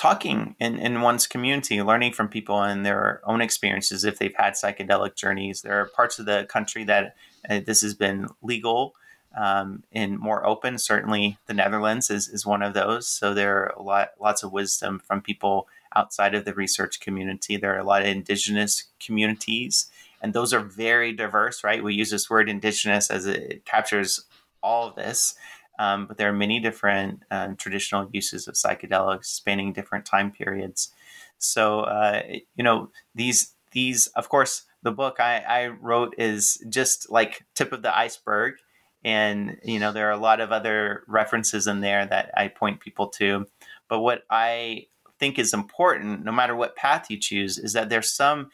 talking 0.02 0.56
in, 0.60 0.80
in 0.80 1.02
one's 1.02 1.28
community, 1.28 1.80
learning 1.80 2.12
from 2.12 2.28
people 2.28 2.60
and 2.64 2.84
their 2.84 3.22
own 3.24 3.40
experiences 3.40 4.04
if 4.04 4.18
they've 4.18 4.34
had 4.36 4.54
psychedelic 4.54 5.14
journeys. 5.14 5.62
There 5.62 5.80
are 5.80 5.86
parts 5.86 6.18
of 6.18 6.26
the 6.26 6.48
country 6.50 6.84
that 6.86 7.16
uh, 7.48 7.60
this 7.64 7.84
has 7.84 7.94
been 7.94 8.28
legal 8.42 8.96
um, 9.38 9.84
and 9.92 10.18
more 10.18 10.44
open. 10.44 10.80
Certainly, 10.80 11.38
the 11.46 11.54
Netherlands 11.54 12.10
is, 12.10 12.28
is 12.30 12.48
one 12.48 12.64
of 12.64 12.74
those. 12.74 13.08
So 13.08 13.36
there 13.36 13.56
are 13.58 13.76
a 13.78 13.84
lot, 13.84 14.10
lots 14.20 14.42
of 14.42 14.52
wisdom 14.52 15.00
from 15.06 15.22
people 15.22 15.68
outside 15.96 16.34
of 16.34 16.46
the 16.46 16.56
research 16.56 17.00
community. 17.00 17.56
There 17.56 17.76
are 17.76 17.80
a 17.80 17.84
lot 17.84 18.02
of 18.02 18.08
indigenous 18.08 18.86
communities, 19.00 19.86
and 20.20 20.34
those 20.34 20.52
are 20.52 20.62
very 20.62 21.14
diverse, 21.14 21.64
right? 21.64 21.84
We 21.84 21.94
use 21.94 22.10
this 22.10 22.28
word 22.28 22.50
indigenous 22.50 23.12
as 23.12 23.28
it 23.28 23.66
captures 23.66 24.26
all 24.64 24.88
of 24.88 24.96
this. 24.96 25.36
Um, 25.80 26.06
but 26.06 26.18
there 26.18 26.30
are 26.30 26.34
many 26.34 26.60
different 26.60 27.24
uh, 27.32 27.50
traditional 27.58 28.10
uses 28.12 28.48
of 28.48 28.56
psychedelics 28.56 29.26
spanning 29.26 29.74
different 29.74 30.06
time 30.06 30.32
periods. 30.32 30.94
So, 31.38 31.82
uh, 31.82 32.22
you 32.56 32.64
know, 32.64 32.92
these, 33.16 33.54
these, 33.72 34.08
of 34.08 34.30
course, 34.30 34.64
the 34.84 34.92
book 34.92 35.20
I, 35.20 35.38
I 35.40 35.68
wrote 35.68 36.16
is 36.18 36.64
just 36.70 37.10
like 37.10 37.44
tip 37.56 37.72
of 37.72 37.82
the 37.82 37.96
iceberg. 37.96 38.56
And, 39.04 39.58
you 39.64 39.80
know, 39.80 39.92
there 39.92 40.08
are 40.10 40.12
a 40.12 40.18
lot 40.18 40.42
of 40.42 40.52
other 40.52 41.04
references 41.08 41.66
in 41.66 41.82
there 41.82 42.06
that 42.06 42.32
I 42.38 42.50
point 42.50 42.80
people 42.80 43.08
to. 43.08 43.48
But 43.88 44.02
what 44.02 44.24
I 44.30 44.88
think 45.20 45.40
is 45.40 45.54
important, 45.54 46.24
no 46.24 46.32
matter 46.32 46.56
what 46.56 46.76
path 46.76 47.10
you 47.10 47.18
choose, 47.18 47.58
is 47.58 47.74
that 47.74 47.90
there's 47.90 48.12
some 48.12 48.52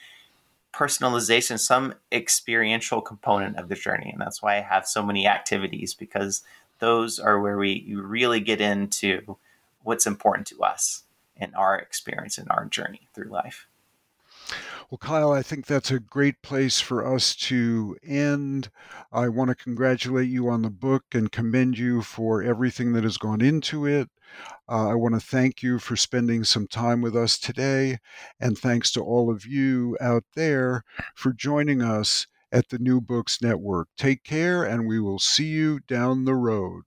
personalization, 0.73 1.59
some 1.59 1.95
experiential 2.11 3.01
component 3.01 3.57
of 3.57 3.67
the 3.67 3.75
journey. 3.75 4.09
And 4.11 4.21
that's 4.21 4.41
why 4.41 4.57
I 4.57 4.61
have 4.61 4.85
so 4.85 5.03
many 5.03 5.27
activities 5.27 5.93
because 5.93 6.43
those 6.79 7.19
are 7.19 7.39
where 7.39 7.57
we 7.57 7.93
really 7.95 8.39
get 8.39 8.61
into 8.61 9.37
what's 9.83 10.05
important 10.05 10.47
to 10.47 10.61
us 10.63 11.03
in 11.35 11.53
our 11.55 11.77
experience 11.77 12.37
and 12.37 12.47
our 12.49 12.65
journey 12.65 13.07
through 13.13 13.29
life. 13.29 13.67
Well, 14.89 14.99
Kile, 14.99 15.33
I 15.33 15.41
think 15.41 15.65
that's 15.65 15.91
a 15.91 15.99
great 15.99 16.41
place 16.41 16.79
for 16.79 17.05
us 17.05 17.35
to 17.35 17.97
end. 18.05 18.69
I 19.11 19.27
want 19.27 19.49
to 19.49 19.55
congratulate 19.55 20.29
you 20.29 20.47
on 20.47 20.61
the 20.61 20.69
book 20.69 21.03
and 21.13 21.31
commend 21.31 21.77
you 21.77 22.01
for 22.01 22.41
everything 22.41 22.93
that 22.93 23.03
has 23.03 23.17
gone 23.17 23.41
into 23.41 23.85
it. 23.85 24.09
Uh, 24.69 24.89
I 24.89 24.95
want 24.95 25.15
to 25.15 25.19
thank 25.19 25.61
you 25.61 25.79
for 25.79 25.97
spending 25.97 26.45
some 26.45 26.67
time 26.67 27.01
with 27.01 27.15
us 27.15 27.37
today. 27.37 27.99
And 28.39 28.57
thanks 28.57 28.91
to 28.93 29.01
all 29.01 29.29
of 29.29 29.45
you 29.45 29.97
out 29.99 30.23
there 30.35 30.83
for 31.15 31.33
joining 31.33 31.81
us 31.81 32.27
at 32.51 32.69
the 32.69 32.79
New 32.79 33.01
Books 33.01 33.41
Network. 33.41 33.89
Take 33.97 34.23
care, 34.23 34.63
and 34.63 34.87
we 34.87 34.99
will 34.99 35.19
see 35.19 35.47
you 35.47 35.79
down 35.81 36.25
the 36.25 36.35
road. 36.35 36.83